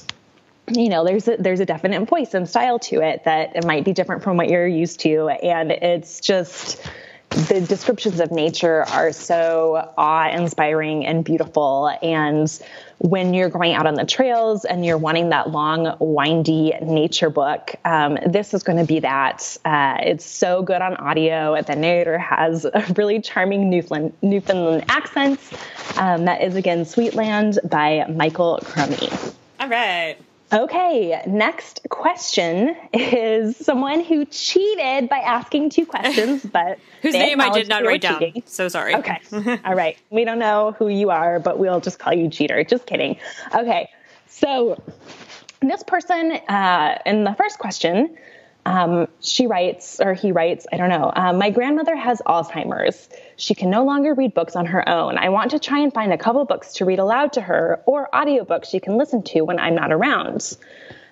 [0.72, 3.84] you know there's a there's a definite voice and style to it that it might
[3.84, 6.82] be different from what you're used to and it's just
[7.34, 11.92] the descriptions of nature are so awe inspiring and beautiful.
[12.02, 12.48] And
[13.04, 17.76] when you're going out on the trails and you're wanting that long, windy nature book,
[17.84, 19.58] um, this is going to be that.
[19.66, 21.62] Uh, it's so good on audio.
[21.62, 25.38] The narrator has a really charming Newfoundland, Newfoundland accent.
[25.98, 29.34] Um, that is again Sweetland by Michael Crummey.
[29.60, 30.16] All right.
[30.54, 37.50] Okay, next question is someone who cheated by asking two questions, but whose name I
[37.50, 38.34] did not write cheating.
[38.34, 38.44] down.
[38.46, 38.96] So sorry.
[38.96, 39.20] Okay.
[39.66, 39.98] All right.
[40.12, 42.64] We don't know who you are, but we'll just call you cheater.
[42.64, 43.18] Just kidding.
[43.54, 43.90] Okay.
[44.28, 44.82] So
[45.62, 48.16] this person uh, in the first question
[48.66, 51.12] um, she writes, or he writes, I don't know.
[51.14, 53.10] Um, my grandmother has Alzheimer's.
[53.38, 55.18] She can no longer read books on her own.
[55.18, 58.10] I want to try and find a couple books to read aloud to her or
[58.14, 60.56] audiobooks she can listen to when I'm not around.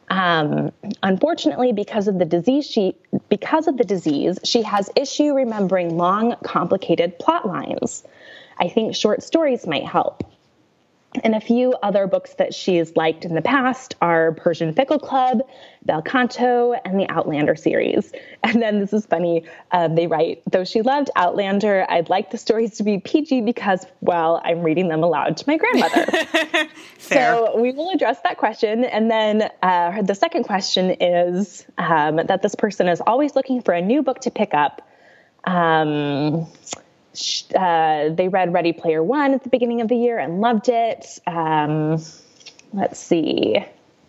[0.10, 2.96] Um, unfortunately, because of the disease, she
[3.30, 8.04] because of the disease, she has issue remembering long, complicated plot lines.
[8.60, 10.24] I think short stories might help.
[11.24, 15.42] And a few other books that she's liked in the past are Persian Pickle Club,
[15.84, 18.12] Bel Canto, and the Outlander series.
[18.44, 19.46] And then this is funny.
[19.70, 23.86] Uh, they write, though she loved Outlander, I'd like the stories to be PG because,
[24.02, 26.68] well, I'm reading them aloud to my grandmother.
[26.98, 28.84] so we will address that question.
[28.84, 33.76] And then uh, the second question is um, that this person is always looking for
[33.76, 34.82] a new book to pick up.
[35.44, 36.48] Um,
[37.56, 41.20] uh, they read Ready Player One at the beginning of the year and loved it.
[41.28, 42.02] Um,
[42.74, 43.58] let's see.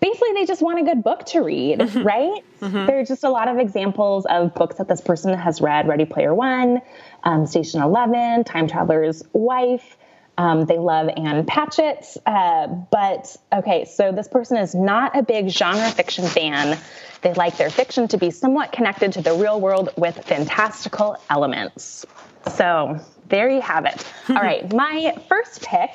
[0.00, 2.02] Basically, they just want a good book to read, mm-hmm.
[2.02, 2.42] right?
[2.60, 2.86] Mm-hmm.
[2.86, 6.04] There are just a lot of examples of books that this person has read Ready
[6.04, 6.80] Player One,
[7.22, 9.96] um, Station 11, Time Traveler's Wife.
[10.38, 12.16] Um, they love Ann Patchett.
[12.26, 16.78] Uh, but okay, so this person is not a big genre fiction fan.
[17.20, 22.04] They like their fiction to be somewhat connected to the real world with fantastical elements.
[22.50, 24.06] So there you have it.
[24.28, 25.90] All right, my first pick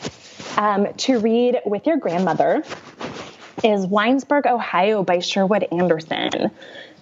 [0.58, 2.64] um, to read with your grandmother
[3.64, 6.52] is Winesburg, Ohio by Sherwood Anderson.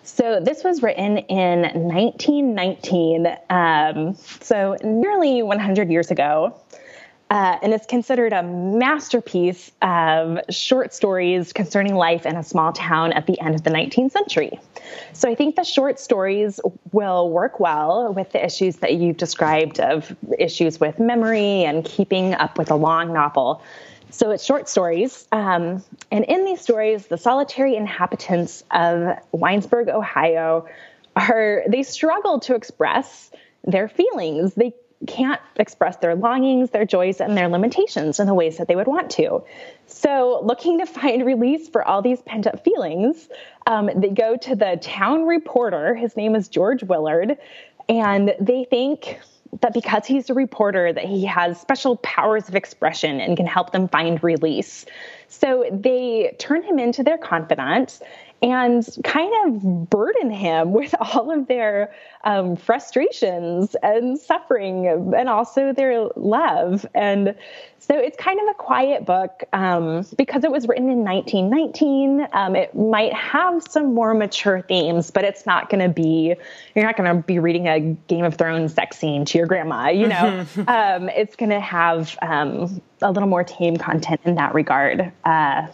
[0.04, 6.56] So this was written in 1919, um, so nearly 100 years ago.
[7.32, 13.12] Uh, and it's considered a masterpiece of short stories concerning life in a small town
[13.14, 14.60] at the end of the 19th century.
[15.14, 16.60] So I think the short stories
[16.92, 22.36] will work well with the issues that you've described of issues with memory and keeping
[22.36, 23.64] up with a long novel.
[24.12, 25.28] So it's short stories.
[25.32, 30.68] Um, and in these stories, the solitary inhabitants of Winesburg, Ohio,
[31.16, 33.32] are they struggle to express
[33.64, 34.54] their feelings.
[34.54, 34.74] They
[35.06, 38.88] can't express their longings, their joys, and their limitations in the ways that they would
[38.88, 39.44] want to.
[39.88, 43.30] So, looking to find release for all these pent up feelings,
[43.68, 45.96] um, they go to the town reporter.
[45.96, 47.38] His name is George Willard,
[47.88, 49.20] and they think
[49.62, 53.72] that because he's a reporter that he has special powers of expression and can help
[53.72, 54.86] them find release.
[55.28, 58.00] So they turn him into their confidant
[58.42, 65.74] and kind of burden him with all of their um, frustrations and suffering and also
[65.74, 66.86] their love.
[66.94, 67.36] And
[67.80, 72.28] so it's kind of a quiet book um, because it was written in 1919.
[72.34, 76.36] Um, it might have some more mature themes, but it's not going to be,
[76.76, 79.90] you're not going to be reading a Game of Thrones sex scene to your grandma,
[79.90, 80.46] you know?
[80.68, 85.12] Um, it's going to have um, a little more tame content in that regard.
[85.24, 85.68] Uh,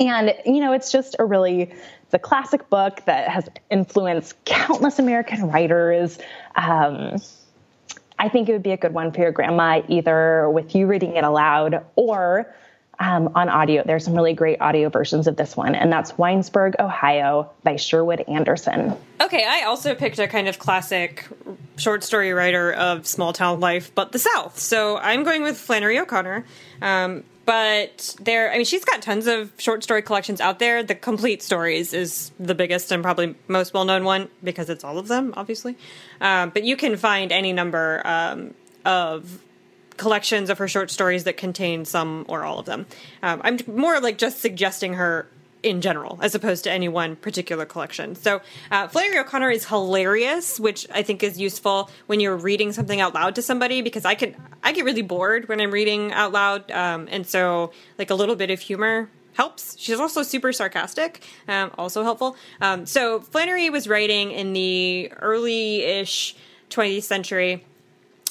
[0.00, 1.72] and, you know, it's just a really,
[2.12, 6.18] a classic book that has influenced countless American writers.
[6.54, 7.16] Um,
[8.18, 11.16] I think it would be a good one for your grandma, either with you reading
[11.16, 12.54] it aloud or
[13.00, 13.82] um, on audio.
[13.84, 18.20] There's some really great audio versions of this one, and that's Winesburg, Ohio by Sherwood
[18.28, 18.96] Anderson.
[19.20, 21.26] Okay, I also picked a kind of classic
[21.76, 24.60] short story writer of small town life, but the South.
[24.60, 26.44] So I'm going with Flannery O'Connor.
[26.80, 30.82] Um, but there i mean she's got tons of short story collections out there.
[30.82, 35.08] The complete stories is the biggest and probably most well-known one because it's all of
[35.08, 35.76] them obviously.
[36.20, 39.40] Um, but you can find any number um, of
[39.96, 42.86] collections of her short stories that contain some or all of them.
[43.22, 45.26] Um, i'm more like just suggesting her
[45.64, 48.14] in general, as opposed to any one particular collection.
[48.14, 53.00] So, uh, Flannery O'Connor is hilarious, which I think is useful when you're reading something
[53.00, 56.32] out loud to somebody because I can I get really bored when I'm reading out
[56.32, 59.76] loud, um, and so like a little bit of humor helps.
[59.78, 62.36] She's also super sarcastic, um, also helpful.
[62.60, 66.36] Um, so Flannery was writing in the early-ish
[66.70, 67.64] 20th century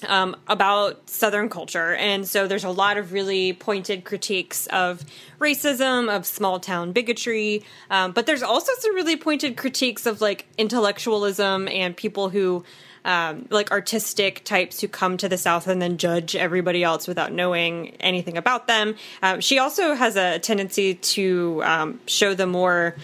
[0.08, 1.96] um, about Southern culture.
[1.96, 5.04] And so there's a lot of really pointed critiques of
[5.40, 7.64] racism, of small town bigotry.
[7.90, 12.64] Um, but there's also some really pointed critiques of like intellectualism and people who.
[13.06, 17.34] Um, like artistic types who come to the South and then judge everybody else without
[17.34, 18.96] knowing anything about them.
[19.22, 22.96] Um, she also has a tendency to um, show the more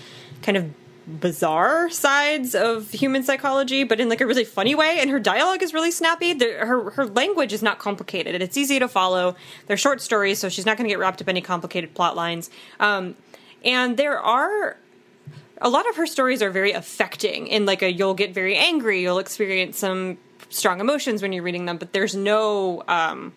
[0.41, 0.71] kind of
[1.09, 4.99] bizarre sides of human psychology, but in like a really funny way.
[4.99, 6.33] And her dialogue is really snappy.
[6.33, 8.41] The, her her language is not complicated.
[8.41, 9.35] It's easy to follow.
[9.67, 12.15] They're short stories, so she's not going to get wrapped up in any complicated plot
[12.15, 12.49] lines.
[12.79, 13.15] Um,
[13.65, 14.77] and there are
[15.61, 17.47] a lot of her stories are very affecting.
[17.47, 19.01] In like a, you'll get very angry.
[19.01, 20.17] You'll experience some
[20.49, 22.83] strong emotions when you're reading them, but there's no.
[22.87, 23.33] Um,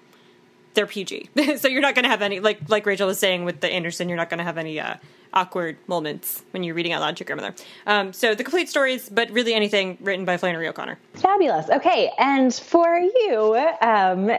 [0.74, 3.60] they're PG, so you're not going to have any like like Rachel was saying with
[3.60, 4.08] the Anderson.
[4.08, 4.96] You're not going to have any uh,
[5.32, 7.54] awkward moments when you're reading out loud to your grandmother.
[7.86, 10.98] Um, so the complete stories, but really anything written by Flannery O'Connor.
[11.14, 11.68] Fabulous.
[11.70, 14.30] Okay, and for you, um,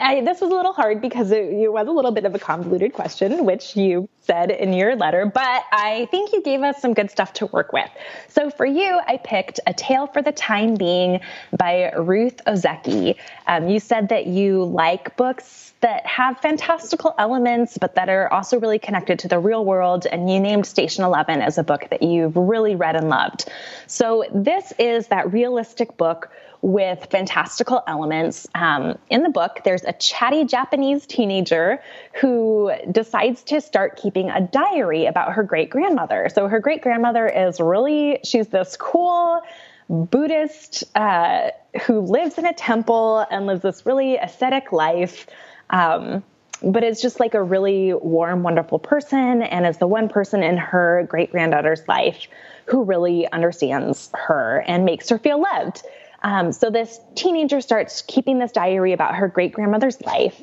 [0.00, 2.38] I, this was a little hard because it, it, was a little bit of a
[2.38, 6.94] convoluted question, which you said in your letter, but I think you gave us some
[6.94, 7.90] good stuff to work with.
[8.28, 11.20] So for you, I picked A Tale for the Time Being
[11.56, 13.16] by Ruth Ozeki.
[13.46, 18.60] Um, you said that you like books that have fantastical elements, but that are also
[18.60, 22.02] really connected to the real world, and you named Station 11 as a book that
[22.02, 23.50] you've really read and loved.
[23.88, 26.30] So this is that realistic book
[26.62, 28.46] with fantastical elements.
[28.54, 31.82] Um, in the book, there's a chatty Japanese teenager
[32.20, 36.30] who decides to start keeping a diary about her great grandmother.
[36.32, 39.42] So her great grandmother is really, she's this cool,
[39.90, 41.50] Buddhist uh,
[41.82, 45.26] who lives in a temple and lives this really ascetic life.
[45.70, 46.22] Um,
[46.62, 50.56] but it's just like a really warm, wonderful person, and is the one person in
[50.56, 52.28] her great granddaughter's life
[52.66, 55.82] who really understands her and makes her feel loved.
[56.22, 60.40] Um, so this teenager starts keeping this diary about her great grandmother's life.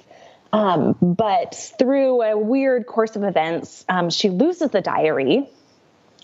[0.51, 5.47] Um, but through a weird course of events, um, she loses the diary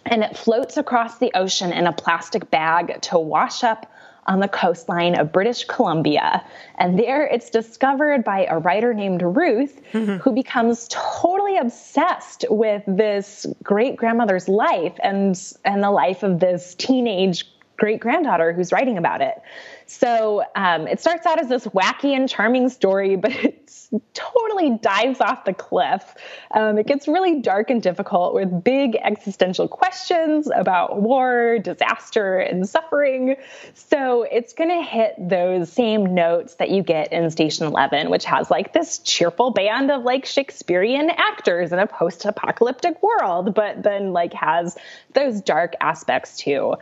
[0.05, 3.91] and it floats across the ocean in a plastic bag to wash up
[4.27, 6.43] on the coastline of British Columbia.
[6.77, 10.17] And there it's discovered by a writer named Ruth, mm-hmm.
[10.17, 16.73] who becomes totally obsessed with this great grandmother's life and, and the life of this
[16.75, 17.45] teenage
[17.77, 19.41] great granddaughter who's writing about it.
[19.87, 23.65] So um, it starts out as this wacky and charming story, but it
[24.13, 26.15] totally dives off the cliff.
[26.51, 32.67] Um, it gets really dark and difficult with big existential questions about war, disaster, and
[32.67, 33.35] suffering.
[33.73, 38.25] So it's going to hit those same notes that you get in Station 11, which
[38.25, 43.83] has like this cheerful band of like Shakespearean actors in a post apocalyptic world, but
[43.83, 44.77] then like has
[45.13, 46.75] those dark aspects too.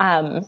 [0.00, 0.46] Um,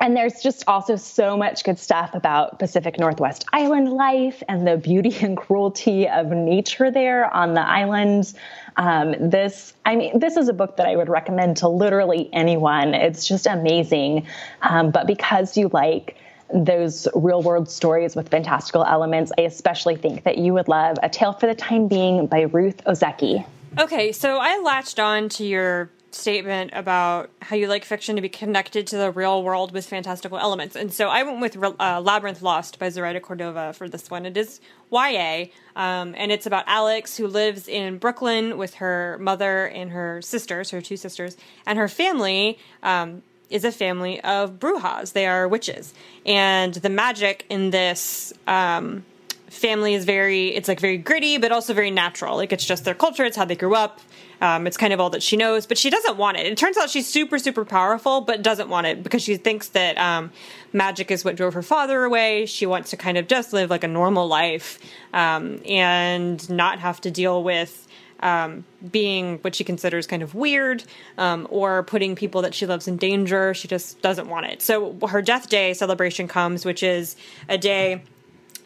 [0.00, 4.76] and there's just also so much good stuff about Pacific Northwest island life and the
[4.76, 8.32] beauty and cruelty of nature there on the island.
[8.76, 12.94] Um, this, I mean, this is a book that I would recommend to literally anyone.
[12.94, 14.26] It's just amazing.
[14.62, 16.16] Um, but because you like
[16.52, 21.08] those real world stories with fantastical elements, I especially think that you would love A
[21.08, 23.44] Tale for the Time Being by Ruth Ozeki.
[23.78, 28.28] Okay, so I latched on to your statement about how you like fiction to be
[28.28, 30.76] connected to the real world with fantastical elements.
[30.76, 34.26] And so I went with uh, Labyrinth Lost by Zoraida Cordova for this one.
[34.26, 35.46] It is YA,
[35.76, 40.70] um, and it's about Alex who lives in Brooklyn with her mother and her sisters,
[40.70, 41.36] her two sisters,
[41.66, 42.58] and her family.
[42.82, 45.12] Um, is a family of brujas.
[45.12, 45.92] They are witches.
[46.24, 49.04] And the magic in this um,
[49.48, 52.36] family is very, it's like very gritty, but also very natural.
[52.36, 54.00] Like it's just their culture, it's how they grew up.
[54.40, 56.46] Um, it's kind of all that she knows, but she doesn't want it.
[56.46, 59.98] It turns out she's super, super powerful, but doesn't want it because she thinks that
[59.98, 60.32] um,
[60.72, 62.46] magic is what drove her father away.
[62.46, 64.78] She wants to kind of just live like a normal life
[65.12, 67.86] um, and not have to deal with.
[68.22, 70.84] Um, being what she considers kind of weird
[71.16, 73.54] um, or putting people that she loves in danger.
[73.54, 74.60] She just doesn't want it.
[74.60, 77.16] So her death day celebration comes, which is
[77.48, 78.02] a day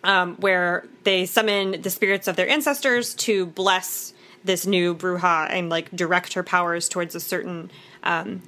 [0.02, 4.12] um, where they summon the spirits of their ancestors to bless
[4.44, 7.70] this new Bruja and like direct her powers towards a certain
[8.02, 8.42] um,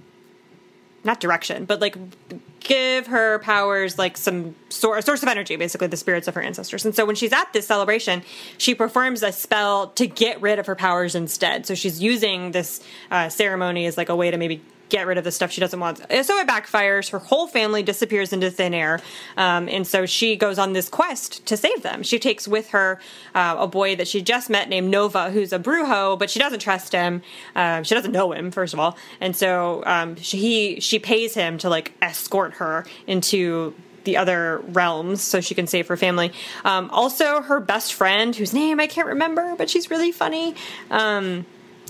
[1.06, 1.96] not direction, but like
[2.60, 6.84] give her powers like some sor- source of energy, basically the spirits of her ancestors.
[6.84, 8.22] And so when she's at this celebration,
[8.58, 11.64] she performs a spell to get rid of her powers instead.
[11.64, 15.24] So she's using this uh, ceremony as like a way to maybe get rid of
[15.24, 15.98] the stuff she doesn't want.
[15.98, 17.10] So it backfires.
[17.10, 19.00] Her whole family disappears into thin air.
[19.36, 22.02] Um, and so she goes on this quest to save them.
[22.02, 23.00] She takes with her
[23.34, 26.60] uh, a boy that she just met named Nova, who's a brujo, but she doesn't
[26.60, 27.22] trust him.
[27.54, 28.96] Um, she doesn't know him, first of all.
[29.20, 33.74] And so um, she, he, she pays him to like escort her into
[34.04, 36.32] the other realms so she can save her family.
[36.64, 40.54] Um, also, her best friend, whose name I can't remember, but she's really funny.
[40.90, 41.44] Um,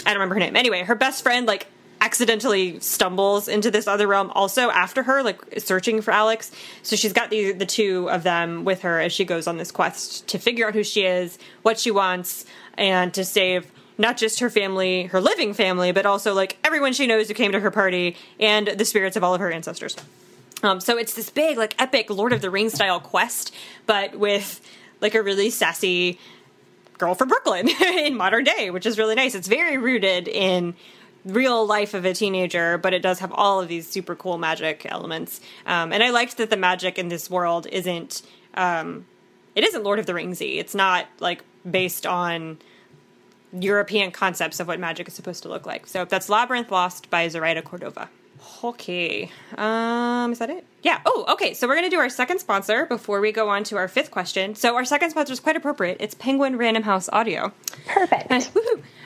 [0.05, 0.57] I don't remember her name.
[0.57, 1.67] Anyway, her best friend like
[2.01, 6.51] accidentally stumbles into this other realm also after her like searching for alex.
[6.83, 9.71] So she's got the the two of them with her as she goes on this
[9.71, 12.45] quest to figure out who she is what she wants
[12.77, 17.07] and to save not just her family her living family but also like everyone she
[17.07, 19.97] knows who came to her party and the spirits of all of her ancestors.
[20.63, 23.55] Um, so it's this big like epic lord of the rings style quest
[23.87, 24.61] but with
[25.01, 26.19] like a really sassy
[26.99, 29.35] girl from brooklyn in modern day which is really nice.
[29.35, 30.75] It's very rooted in
[31.27, 34.87] real life of a teenager, but it does have all of these super cool magic
[34.89, 35.41] elements.
[35.67, 38.23] Um, and I liked that the magic in this world isn't
[38.55, 39.07] um,
[39.55, 40.59] it isn't Lord of the Ringsy.
[40.59, 42.59] It's not like based on
[43.53, 45.87] European concepts of what magic is supposed to look like.
[45.87, 48.09] So that's Labyrinth Lost by Zoraida Cordova.
[48.65, 49.31] Okay.
[49.57, 50.65] Um, is that it?
[50.83, 51.01] Yeah.
[51.05, 51.55] Oh, okay.
[51.55, 54.11] So we're going to do our second sponsor before we go on to our fifth
[54.11, 54.55] question.
[54.55, 55.99] So our second sponsor is quite appropriate.
[56.01, 57.53] It's Penguin Random House Audio.
[57.87, 58.27] Perfect.
[58.31, 58.49] And,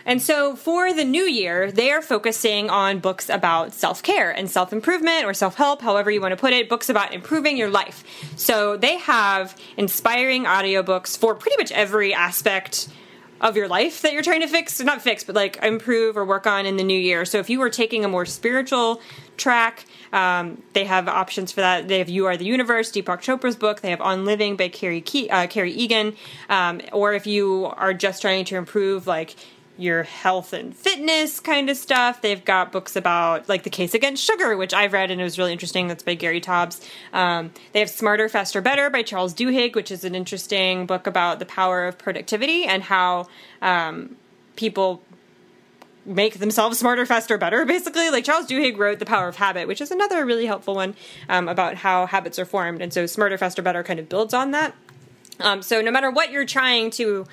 [0.07, 4.51] and so for the new year, they are focusing on books about self care and
[4.51, 7.71] self improvement or self help, however you want to put it, books about improving your
[7.71, 8.05] life.
[8.37, 12.89] So they have inspiring audiobooks for pretty much every aspect
[13.41, 16.47] of your life that you're trying to fix, not fix, but like improve or work
[16.47, 17.25] on in the new year.
[17.25, 19.01] So if you were taking a more spiritual
[19.37, 21.89] track, um, they have options for that.
[21.89, 23.81] They have "You Are the Universe," Deepak Chopra's book.
[23.81, 26.15] They have "On Living" by Carrie Ke- uh, Kerry Egan.
[26.49, 29.37] Um, or if you are just trying to improve, like
[29.81, 32.21] your health and fitness kind of stuff.
[32.21, 35.39] They've got books about like the case against sugar, which I've read and it was
[35.39, 35.89] really interesting.
[35.89, 36.87] That's by Gary Taubes.
[37.13, 41.39] Um, they have Smarter, Faster, Better by Charles Duhigg, which is an interesting book about
[41.39, 43.27] the power of productivity and how
[43.63, 44.17] um,
[44.57, 45.03] people
[46.05, 48.11] make themselves smarter, faster, better, basically.
[48.11, 50.95] Like Charles Duhigg wrote The Power of Habit, which is another really helpful one
[51.29, 52.83] um, about how habits are formed.
[52.83, 54.75] And so Smarter, Faster, Better kind of builds on that.
[55.39, 57.27] Um, so no matter what you're trying to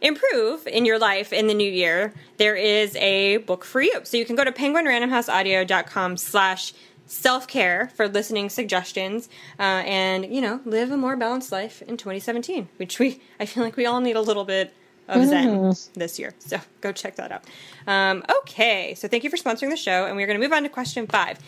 [0.00, 4.00] improve in your life in the new year, there is a book for you.
[4.04, 6.72] So you can go to penguinrandomhouseaudio.com slash
[7.06, 9.28] self care, for listening suggestions,
[9.58, 13.64] uh, and you know, live a more balanced life in 2017, which we I feel
[13.64, 14.72] like we all need a little bit
[15.08, 15.92] of Zen mm.
[15.94, 16.34] this year.
[16.38, 17.44] So go check that out.
[17.86, 20.62] Um, okay, so thank you for sponsoring the show, and we're going to move on
[20.62, 21.38] to question five.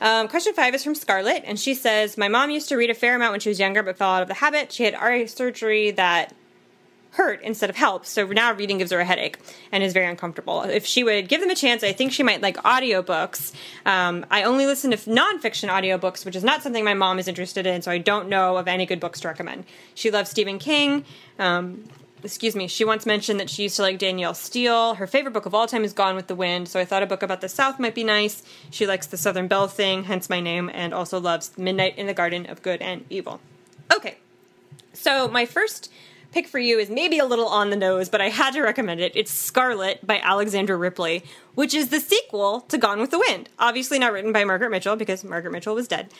[0.00, 2.94] Um, question five is from Scarlett, and she says, My mom used to read a
[2.94, 4.70] fair amount when she was younger, but fell out of the habit.
[4.70, 6.34] She had eye surgery that
[7.12, 8.06] hurt instead of help.
[8.06, 9.38] So now reading gives her a headache
[9.72, 10.62] and is very uncomfortable.
[10.62, 13.52] If she would give them a chance, I think she might like audiobooks.
[13.84, 17.66] Um, I only listen to nonfiction audiobooks, which is not something my mom is interested
[17.66, 19.64] in, so I don't know of any good books to recommend.
[19.94, 21.04] She loves Stephen King.
[21.38, 21.84] Um,
[22.22, 24.94] excuse me, she once mentioned that she used to like Danielle Steel.
[24.94, 27.06] Her favorite book of all time is Gone with the Wind, so I thought a
[27.06, 28.42] book about the South might be nice.
[28.70, 32.14] She likes the Southern Belle thing, hence my name, and also loves Midnight in the
[32.14, 33.40] Garden of Good and Evil.
[33.92, 34.18] Okay,
[34.92, 35.90] so my first
[36.32, 39.00] pick for you is maybe a little on the nose, but I had to recommend
[39.00, 39.12] it.
[39.14, 41.24] It's Scarlett by Alexandra Ripley,
[41.54, 43.48] which is the sequel to Gone with the Wind.
[43.58, 46.10] Obviously not written by Margaret Mitchell because Margaret Mitchell was dead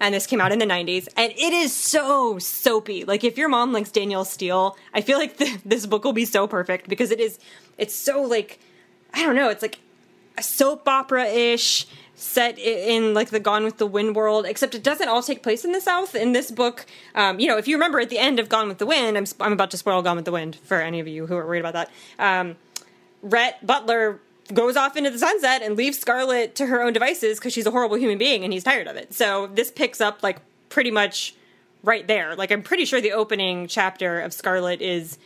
[0.00, 3.48] and this came out in the 90s and it is so soapy like if your
[3.48, 7.10] mom likes danielle steel i feel like the, this book will be so perfect because
[7.10, 7.38] it is
[7.78, 8.58] it's so like
[9.14, 9.78] i don't know it's like
[10.38, 11.86] a soap opera-ish
[12.16, 15.64] set in like the gone with the wind world except it doesn't all take place
[15.64, 18.40] in the south in this book um, you know if you remember at the end
[18.40, 20.80] of gone with the wind i'm, I'm about to spoil gone with the wind for
[20.80, 22.56] any of you who are worried about that um,
[23.22, 24.20] rhett butler
[24.52, 27.70] goes off into the sunset and leaves Scarlett to her own devices because she's a
[27.70, 29.12] horrible human being and he's tired of it.
[29.12, 30.38] So this picks up like
[30.68, 31.34] pretty much
[31.82, 32.36] right there.
[32.36, 35.18] Like I'm pretty sure the opening chapter of Scarlett is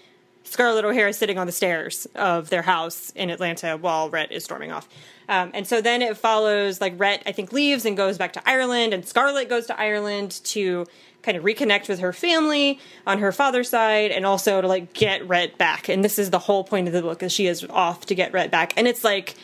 [0.50, 4.42] Scarlett O'Hara is sitting on the stairs of their house in Atlanta while Rhett is
[4.42, 4.88] storming off.
[5.28, 8.42] Um, and so then it follows like Rhett, I think, leaves and goes back to
[8.44, 10.86] Ireland, and Scarlett goes to Ireland to
[11.22, 15.26] kind of reconnect with her family on her father's side and also to like get
[15.28, 15.88] Rhett back.
[15.88, 18.32] And this is the whole point of the book is she is off to get
[18.32, 18.72] Rhett back.
[18.76, 19.36] And it's like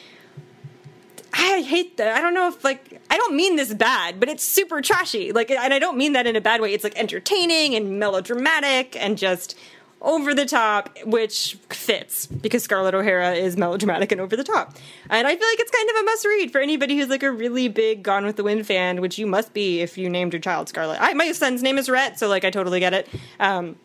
[1.32, 2.16] I hate that.
[2.16, 5.30] I don't know if like I don't mean this bad, but it's super trashy.
[5.30, 6.72] Like and I don't mean that in a bad way.
[6.72, 9.56] It's like entertaining and melodramatic and just
[10.02, 14.76] over the top, which fits because Scarlett O'Hara is melodramatic and over the top.
[15.08, 17.32] And I feel like it's kind of a must read for anybody who's like a
[17.32, 20.40] really big Gone with the Wind fan, which you must be if you named your
[20.40, 21.00] child Scarlett.
[21.00, 23.08] I, my son's name is Rhett, so like I totally get it.
[23.40, 23.76] Um,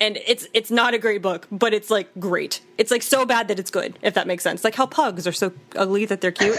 [0.00, 2.60] and it's it's not a great book, but it's like great.
[2.76, 4.64] It's like so bad that it's good, if that makes sense.
[4.64, 6.58] Like how pugs are so ugly that they're cute.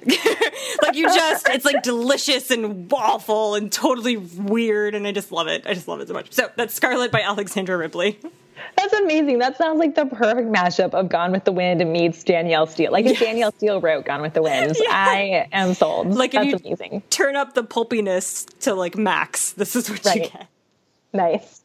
[0.82, 5.48] like you just it's like delicious and awful and totally weird and I just love
[5.48, 5.66] it.
[5.66, 6.32] I just love it so much.
[6.32, 8.18] So that's Scarlett by Alexandra Ripley.
[8.76, 9.38] That's amazing.
[9.38, 12.92] That sounds like the perfect mashup of Gone with the Wind meets Danielle Steel.
[12.92, 13.14] Like yes.
[13.14, 14.86] if Danielle Steel wrote Gone with the Wind, yeah.
[14.90, 16.14] I am sold.
[16.14, 17.02] Like That's if you amazing.
[17.10, 20.16] turn up the pulpiness to like max, this is what right.
[20.16, 20.48] you get.
[21.12, 21.62] Nice.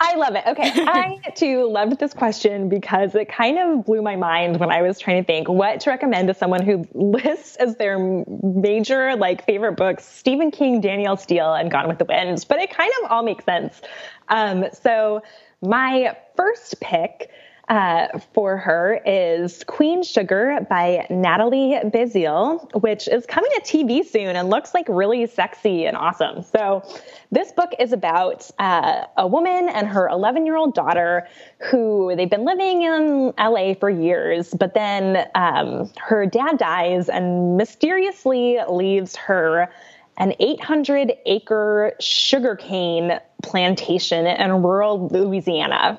[0.00, 0.44] I love it.
[0.46, 0.70] Okay.
[0.76, 4.98] I too loved this question because it kind of blew my mind when I was
[4.98, 7.98] trying to think what to recommend to someone who lists as their
[8.42, 12.44] major like favorite books Stephen King, Danielle Steel, and Gone with the Wind.
[12.48, 13.80] But it kind of all makes sense.
[14.28, 15.22] Um, so
[15.60, 17.30] my first pick
[17.68, 24.36] uh, for her is Queen Sugar by Natalie Baszile, which is coming to TV soon
[24.36, 26.42] and looks like really sexy and awesome.
[26.42, 26.82] So,
[27.30, 31.26] this book is about uh, a woman and her 11 year old daughter
[31.58, 37.56] who they've been living in LA for years, but then um, her dad dies and
[37.56, 39.72] mysteriously leaves her
[40.18, 45.98] an 800 acre sugarcane plantation in rural Louisiana.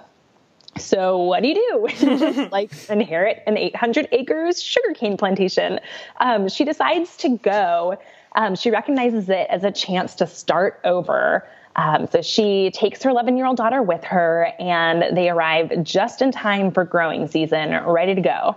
[0.78, 1.88] So what do you do?
[2.18, 5.80] Just like inherit an 800 acres sugarcane plantation.
[6.20, 7.98] Um, she decides to go.
[8.36, 11.48] Um, she recognizes it as a chance to start over.
[11.76, 16.22] Um, so she takes her 11 year old daughter with her, and they arrive just
[16.22, 18.56] in time for growing season, ready to go.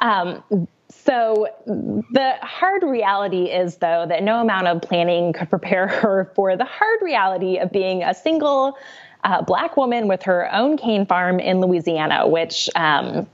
[0.00, 0.42] Um,
[0.88, 6.56] so the hard reality is, though, that no amount of planning could prepare her for
[6.56, 8.76] the hard reality of being a single
[9.24, 13.26] uh, black woman with her own cane farm in Louisiana, which um,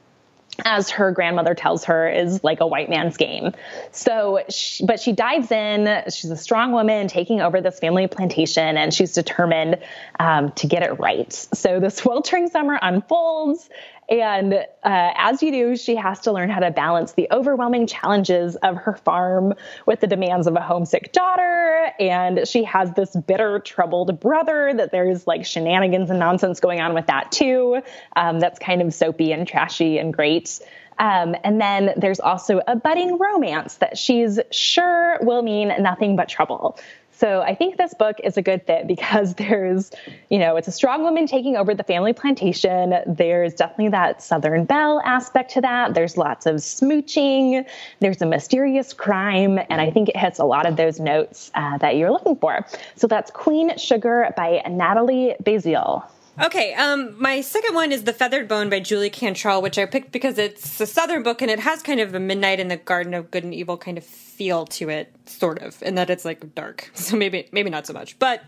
[0.65, 3.53] as her grandmother tells her, is like a white man's game.
[3.93, 6.03] So, she, but she dives in.
[6.11, 9.79] She's a strong woman taking over this family plantation, and she's determined
[10.19, 11.33] um, to get it right.
[11.33, 13.69] So, the sweltering summer unfolds.
[14.09, 18.55] And uh, as you do, she has to learn how to balance the overwhelming challenges
[18.57, 19.55] of her farm
[19.85, 21.91] with the demands of a homesick daughter.
[21.99, 26.95] And she has this bitter, troubled brother that there's like shenanigans and nonsense going on
[26.95, 27.83] with that too.
[28.15, 30.61] Um, that's kind of soapy and trashy and great.
[30.99, 36.29] Um, and then there's also a budding romance that she's sure will mean nothing but
[36.29, 36.79] trouble.
[37.17, 39.91] So I think this book is a good fit because there's,
[40.29, 42.95] you know, it's a strong woman taking over the family plantation.
[43.07, 45.95] There's definitely that Southern Belle aspect to that.
[45.95, 47.65] There's lots of smooching.
[48.01, 49.59] There's a mysterious crime.
[49.71, 52.67] And I think it hits a lot of those notes uh, that you're looking for.
[52.97, 56.05] So that's Queen Sugar by Natalie Baszile.
[56.39, 60.13] Okay, um, my second one is The Feathered Bone by Julie Cantrell, which I picked
[60.13, 63.15] because it's a Southern book and it has kind of a Midnight in the Garden
[63.15, 66.55] of Good and Evil kind of feel to it, sort of, in that it's like
[66.55, 66.91] dark.
[66.95, 68.43] So maybe maybe not so much, but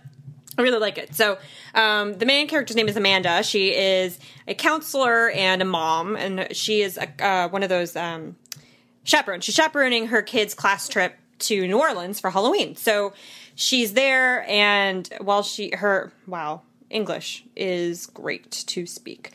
[0.58, 1.14] I really like it.
[1.14, 1.38] So
[1.74, 3.42] um, the main character's name is Amanda.
[3.42, 7.96] She is a counselor and a mom, and she is a, uh, one of those
[7.96, 8.36] um,
[9.04, 9.44] chaperones.
[9.44, 12.76] She's chaperoning her kids' class trip to New Orleans for Halloween.
[12.76, 13.14] So
[13.54, 16.60] she's there, and while she her wow
[16.90, 19.32] English is great to speak.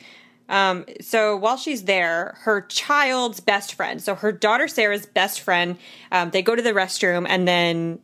[0.50, 5.78] Um, so while she's there, her child's best friend, so her daughter Sarah's best friend,
[6.12, 8.00] um, they go to the restroom and then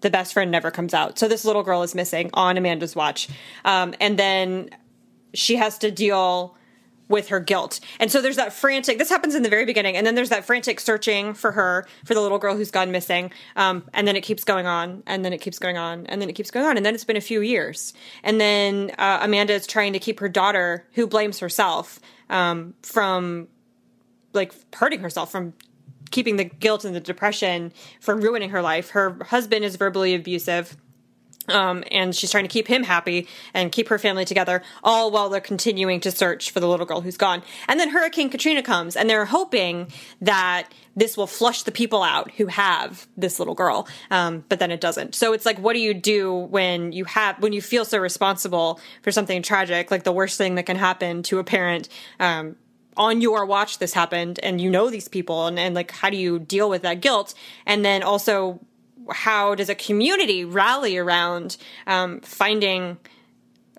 [0.00, 1.18] the best friend never comes out.
[1.18, 3.28] So this little girl is missing on Amanda's watch.
[3.64, 4.70] Um, and then
[5.34, 6.56] she has to deal
[7.08, 7.80] with her guilt.
[7.98, 10.44] And so there's that frantic, this happens in the very beginning, and then there's that
[10.44, 13.32] frantic searching for her, for the little girl who's gone missing.
[13.56, 16.28] Um, and then it keeps going on, and then it keeps going on, and then
[16.28, 16.76] it keeps going on.
[16.76, 17.94] And then it's been a few years.
[18.22, 21.98] And then uh, Amanda is trying to keep her daughter, who blames herself,
[22.30, 23.48] um, from
[24.34, 25.54] like hurting herself, from
[26.10, 28.90] keeping the guilt and the depression from ruining her life.
[28.90, 30.76] Her husband is verbally abusive
[31.48, 35.28] um, and she's trying to keep him happy and keep her family together, all while
[35.28, 37.42] they're continuing to search for the little girl who's gone.
[37.66, 39.88] And then Hurricane Katrina comes, and they're hoping
[40.20, 43.88] that this will flush the people out who have this little girl.
[44.10, 45.14] Um, but then it doesn't.
[45.14, 48.80] So it's like, what do you do when you have when you feel so responsible
[49.02, 51.88] for something tragic, like the worst thing that can happen to a parent?
[52.18, 52.56] Um,
[52.96, 56.16] on your watch this happened and you know these people and, and like how do
[56.16, 57.32] you deal with that guilt
[57.64, 58.58] and then also
[59.12, 61.56] how does a community rally around
[61.86, 62.98] um, finding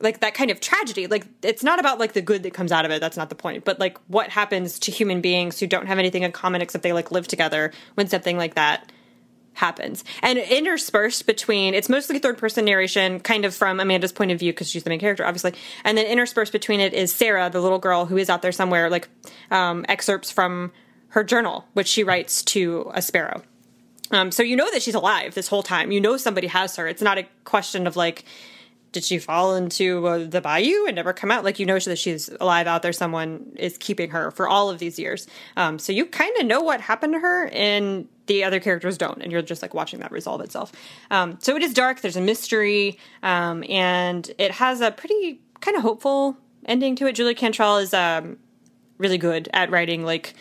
[0.02, 1.08] like that kind of tragedy?
[1.08, 3.36] Like it's not about like the good that comes out of it that's not the
[3.36, 6.84] point but like what happens to human beings who don't have anything in common except
[6.84, 8.92] they like live together when something like that
[9.54, 10.06] happens?
[10.22, 14.54] And interspersed between it's mostly third person narration kind of from amanda's point of view
[14.54, 15.54] because she's the main character obviously
[15.84, 18.90] and then interspersed between it is sarah the little girl who is out there somewhere
[18.90, 19.10] like
[19.52, 20.72] um, excerpts from
[21.10, 23.42] her journal which she writes to a sparrow
[24.12, 25.92] um, so you know that she's alive this whole time.
[25.92, 26.88] You know somebody has her.
[26.88, 28.26] It's not a question of like,
[28.92, 31.44] did she fall into uh, the bayou and never come out?
[31.44, 32.94] Like you know that she's alive out there.
[32.94, 35.28] Someone is keeping her for all of these years.
[35.56, 39.22] Um, so you kind of know what happened to her, and the other characters don't,
[39.22, 40.72] and you're just like watching that resolve itself.
[41.12, 42.02] Um, so it is dark.
[42.02, 47.14] There's a mystery, um, and it has a pretty kind of hopeful ending to it.
[47.14, 48.38] Julie Cantrell is um,
[48.98, 50.34] really good at writing like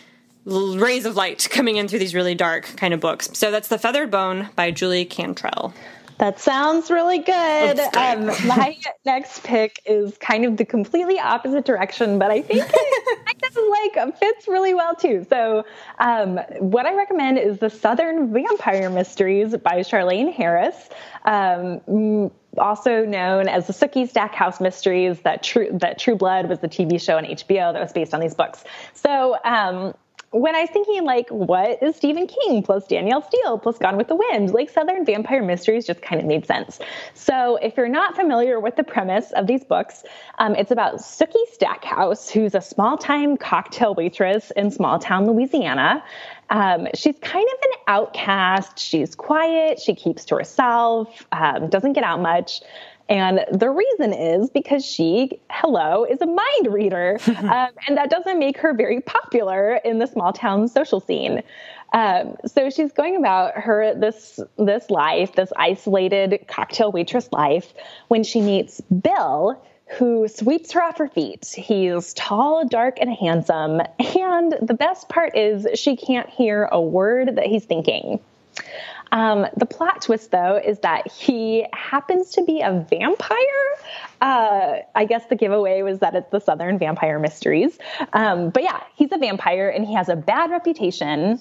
[0.48, 3.30] rays of light coming in through these really dark kind of books.
[3.34, 5.74] So that's The Feathered Bone by Julie Cantrell.
[6.18, 7.78] That sounds really good.
[7.94, 13.26] Um, my next pick is kind of the completely opposite direction, but I think it
[13.26, 15.24] kind of like fits really well too.
[15.30, 15.64] So,
[16.00, 20.88] um, what I recommend is the Southern Vampire Mysteries by Charlaine Harris.
[21.24, 25.20] Um, also known as the Sookie Stackhouse Mysteries.
[25.20, 28.18] That True that True Blood was the TV show on HBO that was based on
[28.18, 28.64] these books.
[28.94, 29.94] So um,
[30.30, 34.08] when I was thinking, like, what is Stephen King plus Danielle Steel plus Gone with
[34.08, 34.50] the Wind?
[34.50, 36.78] Like, Southern Vampire Mysteries just kind of made sense.
[37.14, 40.04] So, if you're not familiar with the premise of these books,
[40.38, 46.04] um, it's about Sookie Stackhouse, who's a small time cocktail waitress in small town Louisiana.
[46.50, 48.78] Um, she's kind of an outcast.
[48.78, 49.80] She's quiet.
[49.80, 52.60] She keeps to herself, um, doesn't get out much.
[53.08, 57.18] And the reason is because she, hello, is a mind reader.
[57.26, 61.42] um, and that doesn't make her very popular in the small town social scene.
[61.92, 67.72] Um, so she's going about her this this life, this isolated cocktail waitress life,
[68.08, 69.58] when she meets Bill,
[69.96, 71.46] who sweeps her off her feet.
[71.46, 73.80] He's tall, dark, and handsome.
[73.98, 78.20] And the best part is she can't hear a word that he's thinking.
[79.12, 83.38] Um, the plot twist, though, is that he happens to be a vampire.
[84.20, 87.78] Uh, I guess the giveaway was that it's the Southern Vampire Mysteries.
[88.12, 91.40] Um, but yeah, he's a vampire and he has a bad reputation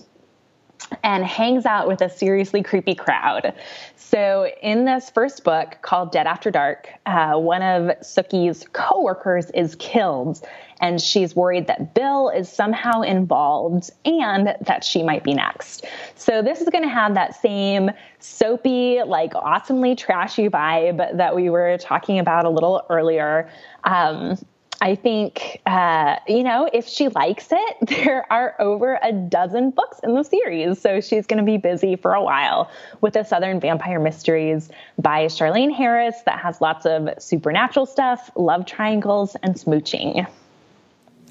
[1.03, 3.53] and hangs out with a seriously creepy crowd.
[3.95, 9.75] So, in this first book called Dead After Dark, uh, one of Sookie's coworkers is
[9.75, 10.41] killed,
[10.79, 15.85] and she's worried that Bill is somehow involved and that she might be next.
[16.15, 21.49] So, this is going to have that same soapy, like awesomely trashy vibe that we
[21.49, 23.49] were talking about a little earlier.
[23.83, 24.37] Um,
[24.79, 29.99] I think, uh, you know, if she likes it, there are over a dozen books
[30.03, 30.79] in the series.
[30.79, 32.69] So she's going to be busy for a while
[33.01, 34.69] with the Southern Vampire Mysteries
[34.99, 40.27] by Charlaine Harris that has lots of supernatural stuff, love triangles, and smooching.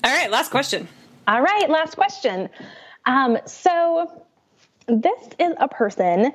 [0.05, 0.89] All right, last question.
[1.29, 2.49] All right, last question.
[3.07, 4.25] Um, so
[4.89, 6.33] this is a person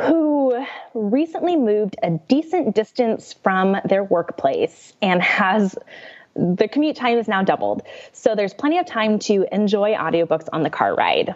[0.00, 0.64] who
[0.94, 5.76] recently moved a decent distance from their workplace and has
[6.38, 7.82] the commute time is now doubled.
[8.12, 11.34] So there's plenty of time to enjoy audiobooks on the car ride.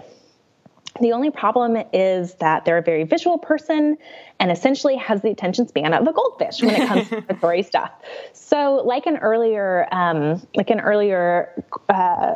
[1.01, 3.97] The only problem is that they're a very visual person
[4.39, 7.91] and essentially has the attention span of a goldfish when it comes to story stuff.
[8.35, 12.35] So, like an earlier, um, like an earlier uh,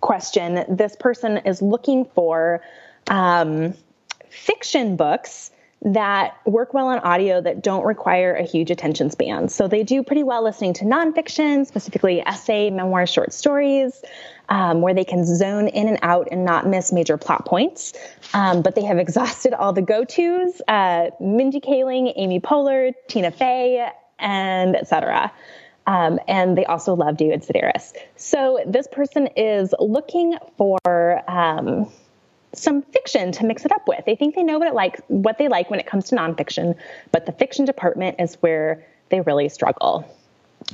[0.00, 2.60] question, this person is looking for
[3.08, 3.74] um,
[4.30, 5.52] fiction books
[5.82, 9.48] that work well on audio that don't require a huge attention span.
[9.48, 14.02] So they do pretty well listening to nonfiction, specifically essay, memoir, short stories,
[14.50, 17.94] um, where they can zone in and out and not miss major plot points.
[18.34, 23.30] Um, but they have exhausted all the go tos uh, Mindy Kaling, Amy Poehler, Tina
[23.30, 25.32] Fey, and etc.
[25.86, 27.94] Um, and they also love David Sedaris.
[28.16, 30.78] So this person is looking for
[31.28, 31.90] um,
[32.52, 34.04] some fiction to mix it up with.
[34.04, 36.74] They think they know what it like what they like when it comes to nonfiction,
[37.12, 40.04] but the fiction department is where they really struggle.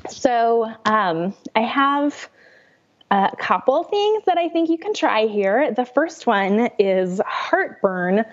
[0.09, 2.29] So um, I have
[3.11, 5.73] a couple things that I think you can try here.
[5.73, 8.25] The first one is Heartburn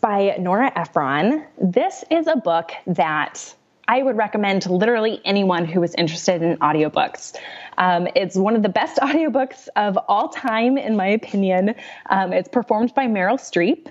[0.00, 1.44] by Nora Ephron.
[1.60, 3.54] This is a book that
[3.88, 7.36] I would recommend to literally anyone who is interested in audiobooks.
[7.78, 11.74] Um, it's one of the best audiobooks of all time, in my opinion.
[12.08, 13.88] Um, it's performed by Meryl Streep,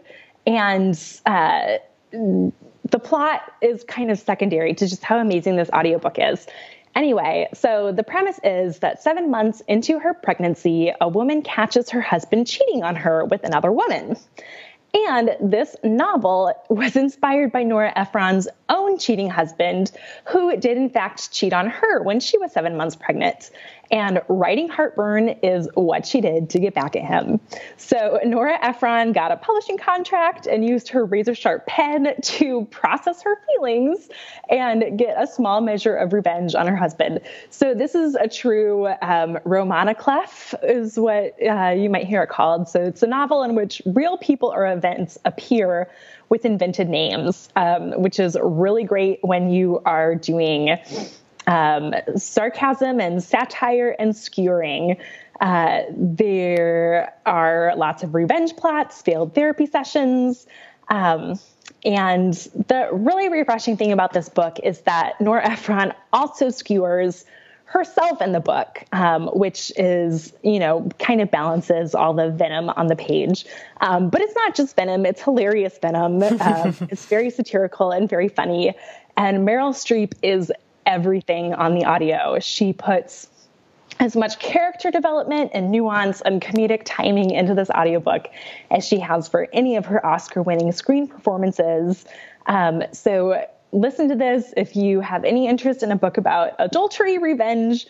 [0.48, 1.78] and uh,
[2.12, 6.48] the plot is kind of secondary to just how amazing this audiobook is.
[6.94, 12.02] Anyway, so the premise is that seven months into her pregnancy, a woman catches her
[12.02, 14.18] husband cheating on her with another woman.
[14.94, 19.92] And this novel was inspired by Nora Ephron's own cheating husband,
[20.26, 23.52] who did in fact cheat on her when she was seven months pregnant.
[23.92, 27.40] And writing Heartburn is what she did to get back at him.
[27.78, 33.22] So Nora Ephron got a publishing contract and used her razor sharp pen to process
[33.24, 34.08] her feelings
[34.50, 37.20] and get a small measure of revenge on her husband.
[37.50, 42.24] So this is a true um, roman à clef, is what uh, you might hear
[42.24, 42.70] it called.
[42.70, 45.90] So it's a novel in which real people or events appear
[46.30, 50.78] with invented names, um, which is really great when you are doing
[51.52, 54.98] um, sarcasm and satire and skewering.
[55.42, 60.48] Uh, there are lots of revenge plots, failed therapy sessions.
[60.88, 61.40] Um,
[61.84, 62.34] and
[62.68, 67.26] the really refreshing thing about this book is that Nora Ephron also skewers
[67.66, 72.70] herself in the book, um, which is, you know, kind of balances all the venom
[72.70, 73.46] on the page.
[73.82, 76.22] Um, but it's not just venom, it's hilarious venom.
[76.22, 78.74] Uh, it's very satirical and very funny.
[79.18, 80.52] And Meryl Streep is
[80.86, 82.40] everything on the audio.
[82.40, 83.28] She puts
[84.00, 88.28] as much character development and nuance and comedic timing into this audiobook
[88.72, 92.06] as she has for any of her Oscar winning screen performances.
[92.48, 97.18] Um, so listen to this if you have any interest in a book about adultery,
[97.18, 97.86] revenge,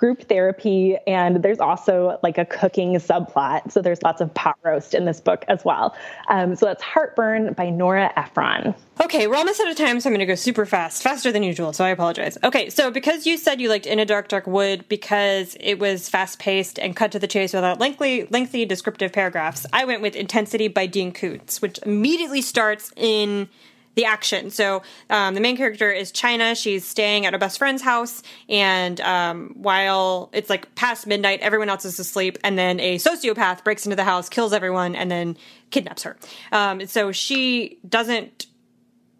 [0.00, 3.70] group therapy, and there's also like a cooking subplot.
[3.70, 5.94] So there's lots of pot roast in this book as well.
[6.28, 8.74] Um, so that's Heartburn by Nora Ephron.
[9.02, 11.42] Okay, we're almost out of time, so I'm going to go super fast, faster than
[11.42, 11.74] usual.
[11.74, 12.38] So I apologize.
[12.42, 16.08] Okay, so because you said you liked In a Dark Dark Wood because it was
[16.08, 20.16] fast paced and cut to the chase without lengthy, lengthy descriptive paragraphs, I went with
[20.16, 23.50] Intensity by Dean Koontz, which immediately starts in
[23.96, 24.50] the action.
[24.50, 26.54] So um, the main character is China.
[26.54, 31.68] She's staying at her best friend's house, and um, while it's like past midnight, everyone
[31.68, 35.36] else is asleep, and then a sociopath breaks into the house, kills everyone, and then
[35.70, 36.16] kidnaps her.
[36.52, 38.46] Um, so she doesn't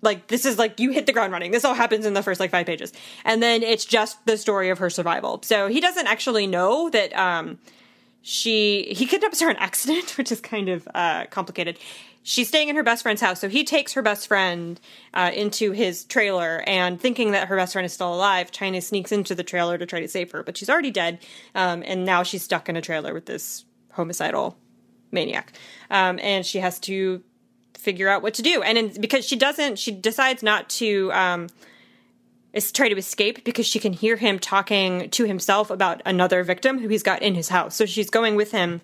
[0.03, 1.51] like this is like you hit the ground running.
[1.51, 2.93] This all happens in the first like five pages,
[3.25, 5.41] and then it's just the story of her survival.
[5.43, 7.59] So he doesn't actually know that um,
[8.23, 11.79] she he kidnaps her in accident, which is kind of uh, complicated
[12.23, 13.41] she's staying in her best friend's house.
[13.41, 14.81] So he takes her best friend
[15.15, 19.13] uh, into his trailer, and thinking that her best friend is still alive, China sneaks
[19.13, 21.19] into the trailer to try to save her, but she's already dead.
[21.55, 24.57] Um, and now she's stuck in a trailer with this homicidal
[25.11, 25.53] maniac,
[25.91, 27.23] um, and she has to
[27.77, 28.63] figure out what to do.
[28.63, 31.13] And in, because she doesn't, she decides not to.
[31.13, 31.49] Um,
[32.53, 36.81] is try to escape because she can hear him talking to himself about another victim
[36.81, 37.77] who he's got in his house.
[37.77, 38.81] So she's going with him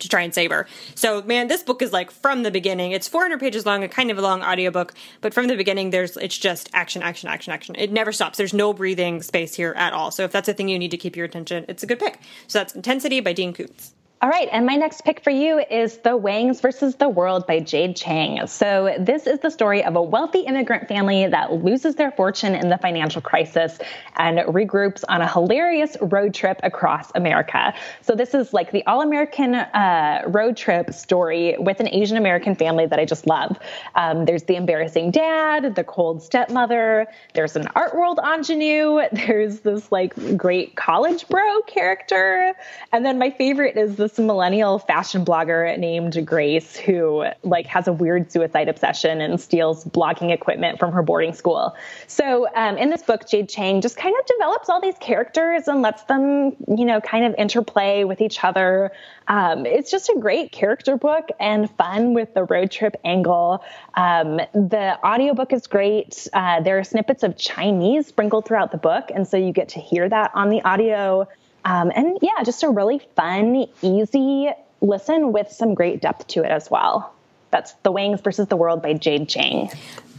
[0.00, 0.66] to try and save her.
[0.94, 2.92] So, man, this book is like from the beginning.
[2.92, 6.16] It's 400 pages long, a kind of a long audiobook, but from the beginning, there's
[6.16, 7.74] it's just action, action, action, action.
[7.78, 8.38] It never stops.
[8.38, 10.10] There's no breathing space here at all.
[10.10, 12.20] So, if that's a thing you need to keep your attention, it's a good pick.
[12.46, 13.94] So, that's Intensity by Dean Koontz.
[14.22, 17.58] All right, and my next pick for you is The Wangs versus the World by
[17.60, 18.46] Jade Chang.
[18.48, 22.68] So, this is the story of a wealthy immigrant family that loses their fortune in
[22.68, 23.78] the financial crisis
[24.16, 27.72] and regroups on a hilarious road trip across America.
[28.02, 32.54] So, this is like the all American uh, road trip story with an Asian American
[32.54, 33.58] family that I just love.
[33.94, 39.90] Um, there's the embarrassing dad, the cold stepmother, there's an art world ingenue, there's this
[39.90, 42.52] like great college bro character,
[42.92, 47.88] and then my favorite is the this millennial fashion blogger named Grace who like has
[47.88, 51.74] a weird suicide obsession and steals blogging equipment from her boarding school.
[52.06, 55.82] So um, in this book, Jade Chang just kind of develops all these characters and
[55.82, 58.90] lets them, you know, kind of interplay with each other.
[59.28, 63.62] Um, it's just a great character book and fun with the road trip angle.
[63.94, 66.26] Um, the audiobook is great.
[66.32, 69.80] Uh, there are snippets of Chinese sprinkled throughout the book, and so you get to
[69.80, 71.28] hear that on the audio.
[71.64, 74.50] Um, and yeah, just a really fun, easy
[74.80, 77.12] listen with some great depth to it as well.
[77.50, 79.70] That's The Wangs versus the World by Jade Chang.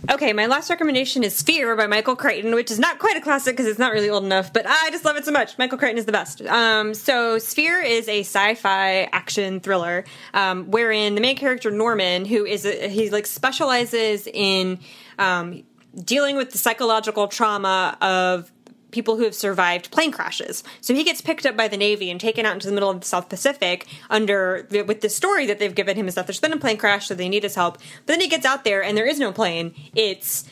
[0.10, 3.54] Okay, my last recommendation is Sphere by Michael Crichton, which is not quite a classic
[3.54, 5.60] because it's not really old enough, but I just love it so much.
[5.60, 6.42] Michael Crichton is the best.
[6.42, 12.46] Um, so, Sphere is a sci-fi action thriller um, wherein the main character Norman, who
[12.46, 14.80] is a, he like specializes in
[15.20, 15.64] um,
[16.04, 18.52] dealing with the psychological trauma of
[18.92, 20.64] people who have survived plane crashes.
[20.82, 23.00] So he gets picked up by the Navy and taken out into the middle of
[23.00, 26.54] the South Pacific under with the story that they've given him is that there's been
[26.54, 27.78] a plane crash, so they need his help.
[28.06, 29.74] But then he gets out there and there is no plane.
[29.96, 30.46] It's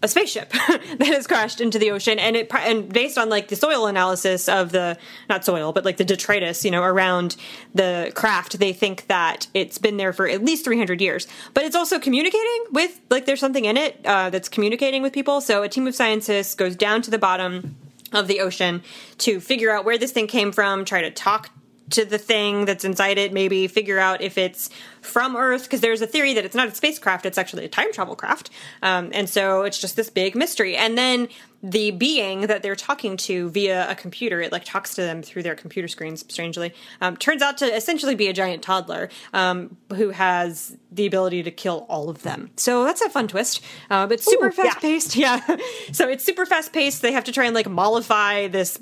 [0.00, 0.50] a spaceship
[0.98, 4.48] that has crashed into the ocean and it and based on like the soil analysis
[4.48, 4.96] of the
[5.28, 7.34] not soil but like the detritus you know around
[7.74, 11.26] the craft they think that it's been there for at least 300 years.
[11.54, 15.40] But it's also communicating with like there's something in it uh, that's communicating with people.
[15.40, 17.76] So a team of scientists goes down to the bottom
[18.12, 18.82] of the ocean
[19.18, 21.50] to figure out where this thing came from try to talk
[21.90, 24.70] to the thing that's inside it, maybe figure out if it's
[25.00, 27.92] from Earth, because there's a theory that it's not a spacecraft, it's actually a time
[27.92, 28.50] travel craft.
[28.82, 30.76] Um, and so it's just this big mystery.
[30.76, 31.28] And then
[31.62, 35.42] the being that they're talking to via a computer, it like talks to them through
[35.42, 40.10] their computer screens, strangely, um, turns out to essentially be a giant toddler um, who
[40.10, 42.50] has the ability to kill all of them.
[42.56, 43.62] So that's a fun twist.
[43.90, 45.16] Uh, but super fast paced.
[45.16, 45.40] Yeah.
[45.48, 45.56] yeah.
[45.92, 47.02] so it's super fast paced.
[47.02, 48.78] They have to try and like mollify this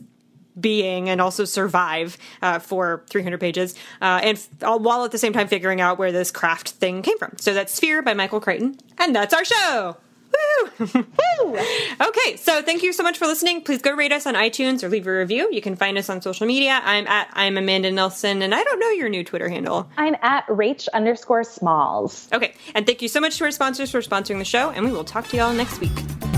[0.61, 5.33] being and also survive uh, for 300 pages, uh, and f- while at the same
[5.33, 7.35] time figuring out where this craft thing came from.
[7.39, 9.97] So that's Sphere by Michael Crichton, and that's our show.
[10.33, 10.71] Woo!
[10.79, 11.59] Woo!
[12.01, 13.63] Okay, so thank you so much for listening.
[13.63, 15.49] Please go rate us on iTunes or leave a review.
[15.53, 16.81] You can find us on social media.
[16.83, 19.89] I'm at I'm Amanda Nelson, and I don't know your new Twitter handle.
[19.97, 22.29] I'm at Rach underscore Smalls.
[22.33, 24.93] Okay, and thank you so much to our sponsors for sponsoring the show, and we
[24.93, 26.36] will talk to y'all next week.